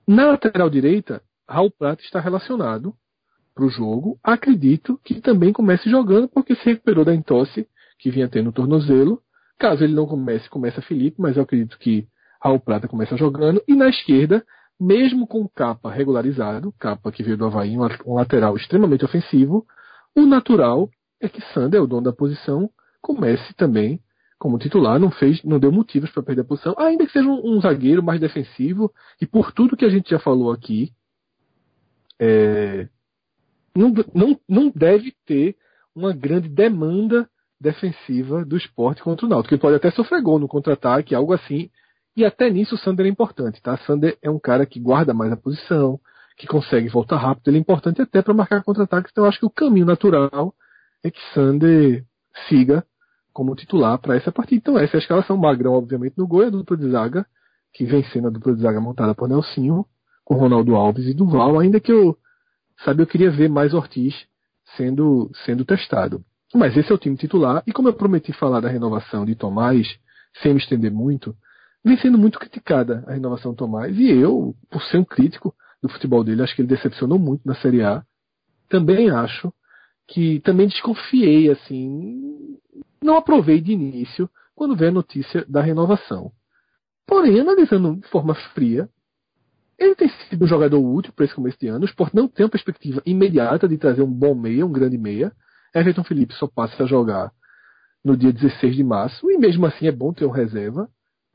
[0.07, 2.93] Na lateral direita, Raul Prata está relacionado
[3.55, 4.19] para o jogo.
[4.23, 9.21] Acredito que também comece jogando, porque se recuperou da entosse que vinha tendo no tornozelo.
[9.57, 12.07] Caso ele não comece, começa Felipe, mas eu acredito que
[12.41, 13.61] Raul Prata começa jogando.
[13.67, 14.45] E na esquerda,
[14.79, 19.65] mesmo com capa regularizado, capa que veio do Havaí, um lateral extremamente ofensivo,
[20.15, 20.89] o natural
[21.21, 22.69] é que Sander, o dono da posição,
[23.01, 24.01] comece também
[24.39, 27.57] como titular, não fez, não deu motivos para perder a posição, ainda que seja um,
[27.57, 28.91] um, zagueiro mais defensivo,
[29.21, 30.93] e por tudo que a gente já falou aqui,
[32.17, 32.87] é,
[33.75, 35.57] não, não, não deve ter
[35.93, 39.53] uma grande demanda defensiva do esporte contra o Náutico.
[39.53, 41.69] Ele pode até sofrer gol no contra-ataque, algo assim,
[42.15, 43.77] e até nisso o Sander é importante, tá?
[43.79, 45.99] Sander é um cara que guarda mais a posição,
[46.37, 49.45] que consegue voltar rápido, ele é importante até para marcar contra-ataques, então eu acho que
[49.45, 50.53] o caminho natural
[51.03, 52.05] é que Sander
[52.47, 52.85] siga
[53.33, 54.57] como titular para essa partida.
[54.57, 55.37] Então essa é a escalação.
[55.37, 57.25] Magrão, obviamente, no gol, é a dupla de zaga,
[57.73, 59.85] que vem sendo a dupla de zaga montada por Nelsinho,
[60.25, 62.17] com Ronaldo Alves e Duval, ainda que eu,
[62.83, 64.13] sabe, eu queria ver mais Ortiz
[64.77, 66.23] sendo, sendo testado.
[66.53, 69.87] Mas esse é o time titular, e como eu prometi falar da renovação de Tomás,
[70.41, 71.35] sem me estender muito,
[71.83, 75.89] vem sendo muito criticada a renovação do Tomás, e eu, por ser um crítico do
[75.89, 78.03] futebol dele, acho que ele decepcionou muito na Série A.
[78.67, 79.53] Também acho
[80.09, 82.57] que também desconfiei, assim,
[83.01, 86.31] não aprovei de início quando veio a notícia da renovação.
[87.05, 88.89] Porém, analisando de forma fria,
[89.77, 91.85] ele tem sido um jogador útil para esse começo de ano.
[91.85, 95.31] O Sport não tem uma perspectiva imediata de trazer um bom meia, um grande meia.
[95.73, 97.31] Everton Felipe só passa a jogar
[98.03, 100.89] no dia 16 de março, e mesmo assim é bom ter um reserva.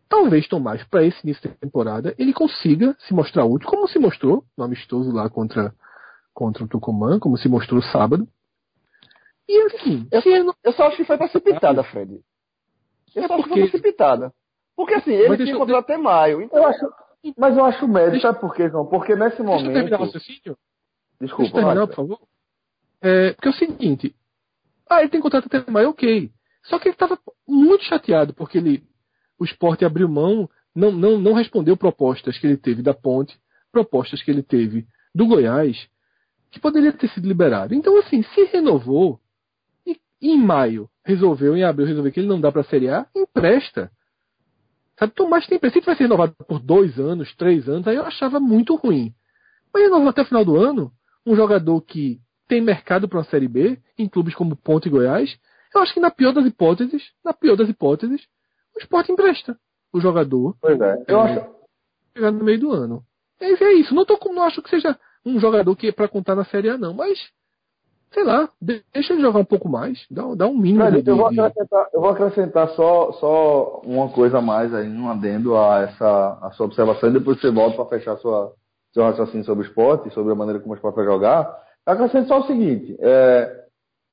[0.09, 4.45] Talvez Tomás, para esse início de temporada, ele consiga se mostrar útil, como se mostrou
[4.57, 5.75] no amistoso lá contra,
[6.33, 8.29] contra o Tucumã, como se mostrou sábado.
[9.49, 12.21] E assim, eu, eu, eu só acho que foi precipitada, Fred.
[13.15, 14.33] Eu é só acho que foi precipitada.
[14.77, 16.43] Porque assim, ele tinha contrato até maio.
[16.43, 16.59] Então...
[16.59, 16.87] Eu acho,
[17.37, 18.29] mas eu acho médio, deixa...
[18.29, 18.87] sabe por quê, João?
[18.87, 19.65] Porque nesse momento.
[19.65, 20.59] Deixa eu terminar o raciocínio?
[21.21, 21.43] Desculpa.
[21.43, 22.21] Deixa eu terminar, por favor.
[23.01, 24.17] É, porque é o seguinte.
[24.89, 26.31] Ah, ele tem contrato até maio, ok.
[26.65, 28.83] Só que ele estava muito chateado porque ele,
[29.39, 33.39] o esporte abriu mão, não, não, não respondeu propostas que ele teve da Ponte,
[33.71, 35.89] propostas que ele teve do Goiás,
[36.51, 37.75] que poderia ter sido liberado.
[37.75, 39.21] Então, assim, se renovou,
[40.31, 43.91] em maio resolveu, em abril resolveu que ele não dá para a Série A, empresta.
[44.99, 48.39] Sabe, Tomás tem Se vai ser renovado por dois anos, três anos, aí eu achava
[48.39, 49.13] muito ruim.
[49.73, 50.93] Mas renovou até o final do ano,
[51.27, 55.37] um jogador que tem mercado para uma Série B, em clubes como Ponte e Goiás,
[55.75, 58.23] eu acho que na pior das hipóteses, na pior das hipóteses,
[58.75, 59.59] o esporte empresta
[59.93, 60.57] o jogador.
[60.61, 61.55] Pois é, eu acho.
[62.17, 63.05] Chegar no meio do ano.
[63.41, 63.95] É, é isso.
[63.95, 66.79] Não, tô, não acho que seja um jogador que é para contar na Série A,
[66.79, 66.95] não.
[66.95, 67.19] Mas
[68.15, 70.89] sei lá, deixa ele jogar um pouco mais, dá, dá um mínimo.
[71.03, 75.11] de, eu, vou acrescentar, eu vou acrescentar só, só uma coisa a mais aí, um
[75.11, 78.53] adendo a essa a sua observação, e depois você volta para fechar sua,
[78.93, 81.53] seu raciocínio sobre o esporte, sobre a maneira como o esporte vai jogar.
[81.85, 83.65] Acrescento só o seguinte: é,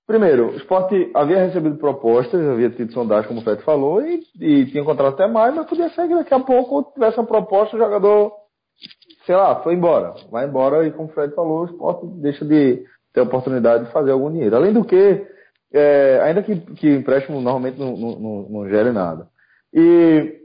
[0.07, 4.65] primeiro, o esporte havia recebido propostas, havia tido sondagem, como o Fred falou, e, e
[4.65, 7.79] tinha contrato até mais, mas podia ser que daqui a pouco tivesse uma proposta, o
[7.79, 8.33] jogador,
[9.27, 10.15] sei lá, foi embora.
[10.31, 12.83] Vai embora e, como o Fred falou, o esporte deixa de
[13.13, 14.55] ter a oportunidade de fazer algum dinheiro.
[14.55, 15.25] Além do que,
[15.73, 19.27] é, ainda que, que empréstimo normalmente não, não, não, gere nada.
[19.73, 20.39] E,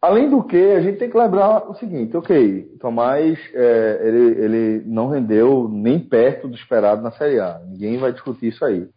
[0.00, 4.82] além do que, a gente tem que lembrar o seguinte, ok, Tomás, é, ele, ele
[4.86, 7.60] não rendeu nem perto do esperado na Série A.
[7.66, 8.88] Ninguém vai discutir isso aí.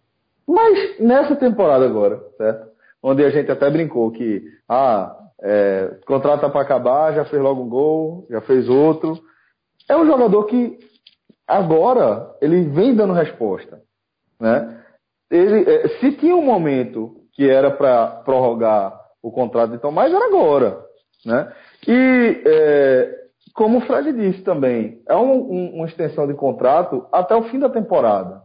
[0.47, 2.67] Mas, nessa temporada agora, certo?
[3.01, 7.63] Onde a gente até brincou que, ah, é, contrato tá para acabar, já fez logo
[7.63, 9.19] um gol, já fez outro.
[9.89, 10.77] É um jogador que
[11.47, 13.81] Agora, ele vem dando resposta.
[14.39, 14.83] Né?
[15.29, 20.25] Ele, é, se tinha um momento que era para prorrogar o contrato de Tomás, era
[20.25, 20.79] agora.
[21.25, 21.51] Né?
[21.87, 23.15] E, é,
[23.53, 27.59] como o Fred disse também, é um, um, uma extensão de contrato até o fim
[27.59, 28.41] da temporada.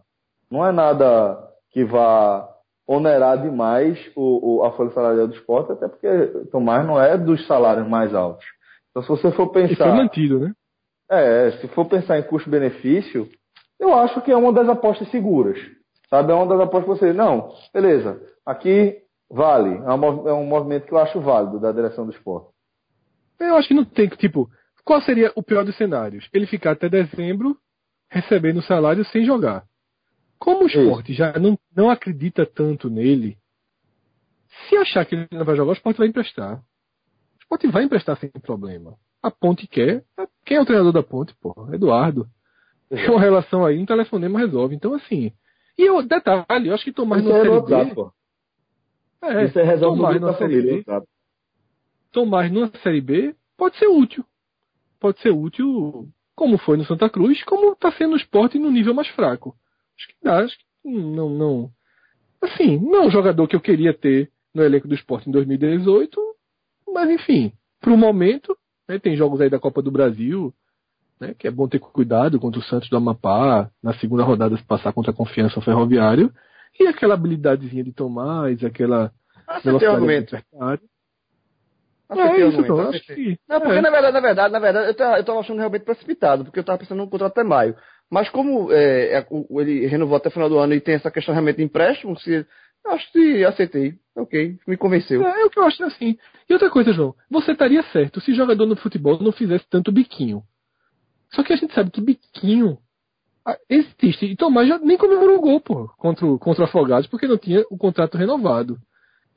[0.51, 1.39] Não é nada
[1.71, 2.49] que vá
[2.87, 6.09] onerar demais o, o, a folha salarial do esporte, até porque
[6.51, 8.45] Tomás não é dos salários mais altos.
[8.91, 9.73] Então, se você for pensar.
[9.73, 10.53] E foi mantido, né?
[11.11, 13.29] É, se for pensar em custo-benefício,
[13.79, 15.59] eu acho que é uma das apostas seguras.
[16.09, 16.33] Sabe?
[16.33, 17.13] É uma das apostas que você.
[17.13, 18.97] Não, beleza, aqui
[19.29, 19.75] vale.
[19.77, 22.51] É um, é um movimento que eu acho válido da direção do esporte.
[23.39, 24.49] Eu acho que não tem que, tipo,
[24.85, 26.29] qual seria o pior dos cenários?
[26.33, 27.57] Ele ficar até dezembro
[28.11, 29.65] recebendo salário sem jogar.
[30.39, 33.37] Como o esporte já não, não acredita tanto nele,
[34.69, 36.59] se achar que ele não vai jogar, o esporte vai emprestar.
[36.59, 38.97] O esporte vai emprestar sem problema.
[39.23, 40.05] A Ponte quer.
[40.45, 41.55] Quem é o treinador da Ponte, pô?
[41.73, 42.27] Eduardo.
[42.89, 44.75] Tem uma relação aí, um telefonema resolve.
[44.75, 45.33] Então, assim.
[45.79, 47.95] E o detalhe, eu acho que Tomás no é Série B.
[47.95, 48.13] Pô.
[49.23, 50.85] É, Isso é resolve Tomás na Série B.
[52.13, 54.25] Tomás numa Série B pode ser útil.
[54.99, 58.95] Pode ser útil, como foi no Santa Cruz, como está sendo o esporte no nível
[58.95, 59.55] mais fraco.
[59.97, 61.71] Acho que dá, acho que não, não.
[62.43, 66.21] Assim, não é um jogador que eu queria ter no elenco do esporte em 2018,
[66.89, 68.57] mas enfim, para o momento,
[68.91, 68.99] né?
[68.99, 70.53] Tem jogos aí da Copa do Brasil,
[71.21, 71.33] né?
[71.39, 74.93] que é bom ter cuidado contra o Santos do Amapá, na segunda rodada se passar
[74.93, 76.33] contra a Confiança Ferroviário,
[76.79, 79.13] e aquela habilidadezinha de Tomás, aquela
[79.47, 80.37] ah, velocidade argumento.
[82.13, 83.39] É isso, não, acho que...
[83.49, 83.81] Não, porque é.
[83.81, 86.65] na verdade, na verdade, na verdade, eu tava, eu tava achando realmente precipitado, porque eu
[86.65, 87.77] tava pensando no contrato até maio.
[88.11, 89.27] Mas como é, é,
[89.61, 92.45] ele renovou até o final do ano e tem essa questão realmente de empréstimo, se
[92.87, 93.95] Acho que aceitei.
[94.17, 95.25] Ok, me convenceu.
[95.27, 96.19] É, é o que eu acho assim.
[96.49, 100.43] E outra coisa, João, você estaria certo se jogador no futebol não fizesse tanto biquinho.
[101.33, 102.79] Só que a gente sabe que biquinho
[103.47, 104.27] ah, existe.
[104.27, 107.39] E Tomás já nem comemorou o gol, pô, contra, o, contra o Afogados, porque não
[107.39, 108.77] tinha o contrato renovado.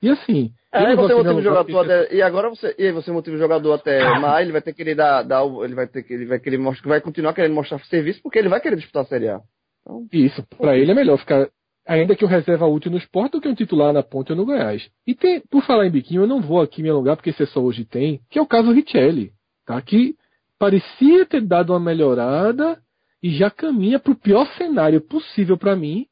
[0.01, 0.51] E assim.
[0.71, 2.75] É, você motiva o jogador até, E agora você.
[2.77, 5.45] E aí você motiva o jogador até maio, ele vai ter que querer dar, dar.
[5.63, 6.13] Ele vai ter que.
[6.13, 6.89] Ele vai querer mostrar.
[6.89, 9.39] Vai continuar querendo mostrar serviço porque ele vai querer disputar a Série A.
[9.81, 10.05] Então...
[10.11, 11.47] Isso, para ele é melhor ficar
[11.85, 14.45] ainda que o reserva útil no esporte do que um titular na ponte ou no
[14.45, 14.89] Goiás.
[15.05, 17.45] E tem, por falar em biquinho, eu não vou aqui me alongar porque esse é
[17.47, 19.31] só hoje tem, que é o caso Richelli,
[19.65, 19.81] tá?
[19.81, 20.15] Que
[20.57, 22.79] parecia ter dado uma melhorada
[23.21, 26.05] e já caminha para o pior cenário possível para mim,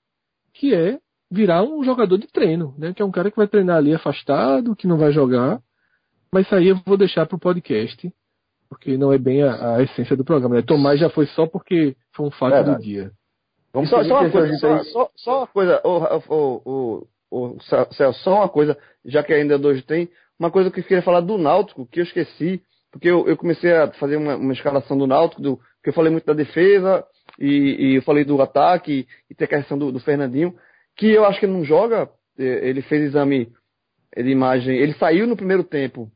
[0.54, 1.00] que é
[1.30, 2.94] virar um jogador de treino, né?
[2.94, 5.62] Que é um cara que vai treinar ali afastado, que não vai jogar.
[6.34, 8.12] Mas isso aí eu vou deixar para o podcast,
[8.70, 10.56] porque não é bem a, a essência do programa.
[10.56, 10.62] Né?
[10.62, 12.78] Tomás já foi só porque foi um fato Verdade.
[12.78, 13.12] do dia.
[13.74, 18.36] Vamos só, só, uma coisa, só, só, só, uma coisa, o, o, o, Celso, só
[18.36, 21.86] uma coisa, já que ainda hoje tem, uma coisa que eu queria falar do Náutico,
[21.86, 22.62] que eu esqueci,
[22.92, 26.12] porque eu, eu comecei a fazer uma, uma escalação do Náutico, do, que eu falei
[26.12, 27.06] muito da defesa,
[27.40, 30.54] e, e eu falei do ataque, e tem a questão do, do, Fernandinho,
[30.98, 33.54] que eu acho que ele não joga, é, ele fez exame
[34.16, 36.12] de imagem, ele saiu no primeiro tempo,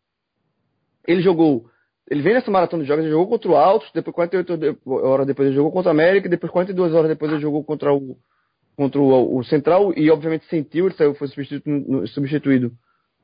[1.08, 1.70] ele jogou
[2.10, 5.48] ele vem nessa maratona de jogos, ele jogou contra o Altos, depois 48 horas depois
[5.48, 8.18] ele jogou contra o América, depois 42 horas depois ele jogou contra o,
[8.76, 12.72] contra o, o Central e obviamente sentiu, ele saiu, foi substituído, substituído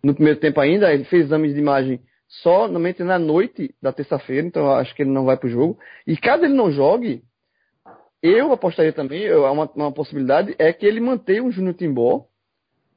[0.03, 4.71] no primeiro tempo ainda, ele fez exames de imagem só na noite da terça-feira, então
[4.71, 5.77] acho que ele não vai para o jogo.
[6.07, 7.21] E caso ele não jogue,
[8.23, 12.25] eu apostaria também, uma, uma possibilidade é que ele mantenha o Júnior Timbó,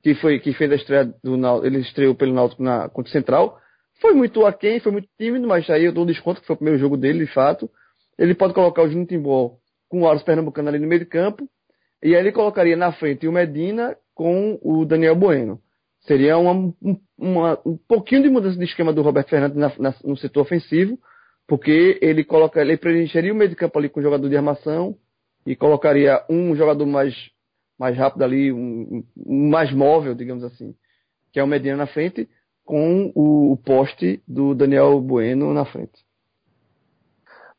[0.02, 3.58] que foi que fez a estreia do ele estreou pelo Náutico na contra o Central,
[4.04, 6.78] foi muito aquém, foi muito tímido, mas aí eu dou desconto que foi o primeiro
[6.78, 7.70] jogo dele, de fato.
[8.18, 9.56] Ele pode colocar o Júnior Timbó
[9.88, 11.48] com o Aros Pernambucano ali no meio de campo.
[12.02, 15.58] E aí ele colocaria na frente o Medina com o Daniel Bueno.
[16.00, 16.74] Seria uma,
[17.16, 20.98] uma, um pouquinho de mudança de esquema do Roberto Fernandes na, na, no setor ofensivo,
[21.48, 24.98] porque ele coloca, ele preencheria o meio de campo ali com o jogador de armação
[25.46, 27.14] e colocaria um jogador mais,
[27.78, 30.74] mais rápido ali, um, um mais móvel, digamos assim,
[31.32, 32.28] que é o Medina na frente,
[32.64, 36.04] com o, o poste do Daniel Bueno na frente.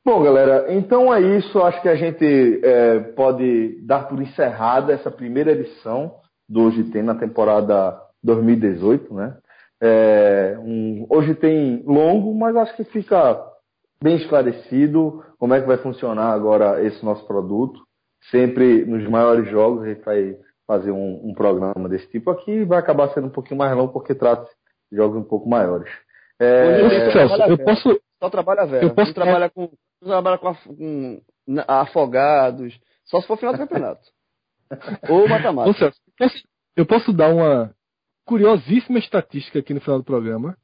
[0.03, 1.59] Bom, galera, então é isso.
[1.61, 6.15] Acho que a gente é, pode dar por encerrada essa primeira edição
[6.47, 9.37] do Hoje Tem na temporada 2018, né?
[9.81, 13.43] É, um, hoje tem longo, mas acho que fica
[14.01, 17.79] bem esclarecido como é que vai funcionar agora esse nosso produto.
[18.31, 20.37] Sempre nos maiores jogos a gente vai
[20.67, 22.63] fazer um, um programa desse tipo aqui.
[22.63, 24.53] Vai acabar sendo um pouquinho mais longo porque trata-se
[24.95, 25.91] jogos um pouco maiores.
[26.39, 28.01] É, é, Celso, eu posso.
[28.19, 28.87] Só trabalha velho.
[28.87, 29.71] Eu posso trabalhar com,
[30.01, 31.21] trabalha com, com,
[31.67, 32.77] afogados.
[33.05, 34.01] Só se for final do campeonato.
[35.09, 35.93] Ou matemática.
[36.75, 37.73] eu posso dar uma
[38.25, 40.57] curiosíssima estatística aqui no final do programa.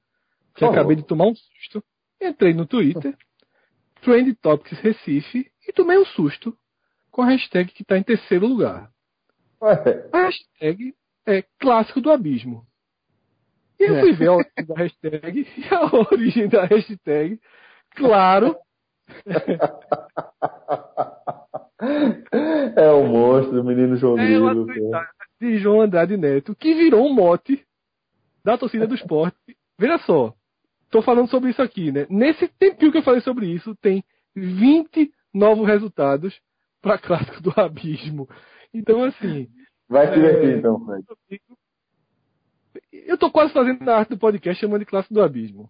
[0.55, 1.83] Que acabei de tomar um susto.
[2.21, 3.15] Entrei no Twitter,
[4.01, 6.55] Trend Topics Recife, e tomei um susto
[7.09, 8.91] com a hashtag que está em terceiro lugar.
[9.61, 10.09] Ué.
[10.11, 10.93] A hashtag
[11.25, 12.65] é clássico do abismo.
[13.81, 17.39] E eu fui ver a origem da hashtag e a origem da hashtag,
[17.95, 18.55] claro.
[22.77, 24.67] É o monstro, o menino João é Grilo.
[25.39, 27.65] de João Andrade Neto, que virou um mote
[28.45, 29.35] da torcida do esporte.
[29.79, 30.33] Veja só,
[30.91, 32.05] tô falando sobre isso aqui, né?
[32.07, 34.03] Nesse tempinho que eu falei sobre isso, tem
[34.35, 36.39] 20 novos resultados
[36.81, 38.29] para clássico do abismo.
[38.71, 39.47] Então, assim.
[39.89, 41.03] Vai se divertir, é, então, Fred.
[42.91, 45.69] Eu tô quase fazendo na arte do podcast chamando de classe do abismo.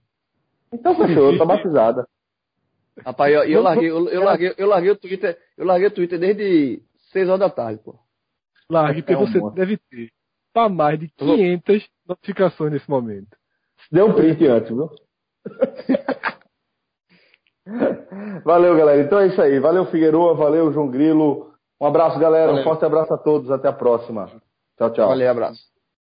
[0.74, 2.08] Então fechou, tá batizada.
[3.06, 6.20] Rapaz, eu, eu, larguei, eu, eu, larguei, eu larguei o Twitter, eu larguei o Twitter
[6.20, 7.96] desde 6 horas da tarde, pô.
[8.70, 10.12] Largue, porque é um você deve ter
[10.54, 13.36] para mais de 500 notificações nesse momento.
[13.92, 14.90] Deu um print antes, viu?
[18.46, 19.02] valeu, galera.
[19.02, 19.60] Então é isso aí.
[19.60, 20.36] Valeu, Figueroa.
[20.36, 21.52] Valeu, João Grilo.
[21.80, 22.48] Um abraço, galera.
[22.48, 22.62] Valeu.
[22.62, 23.52] Um forte abraço a todos.
[23.52, 24.28] Até a próxima.
[24.78, 25.08] Tchau, tchau.
[25.08, 25.71] Valeu, abraço.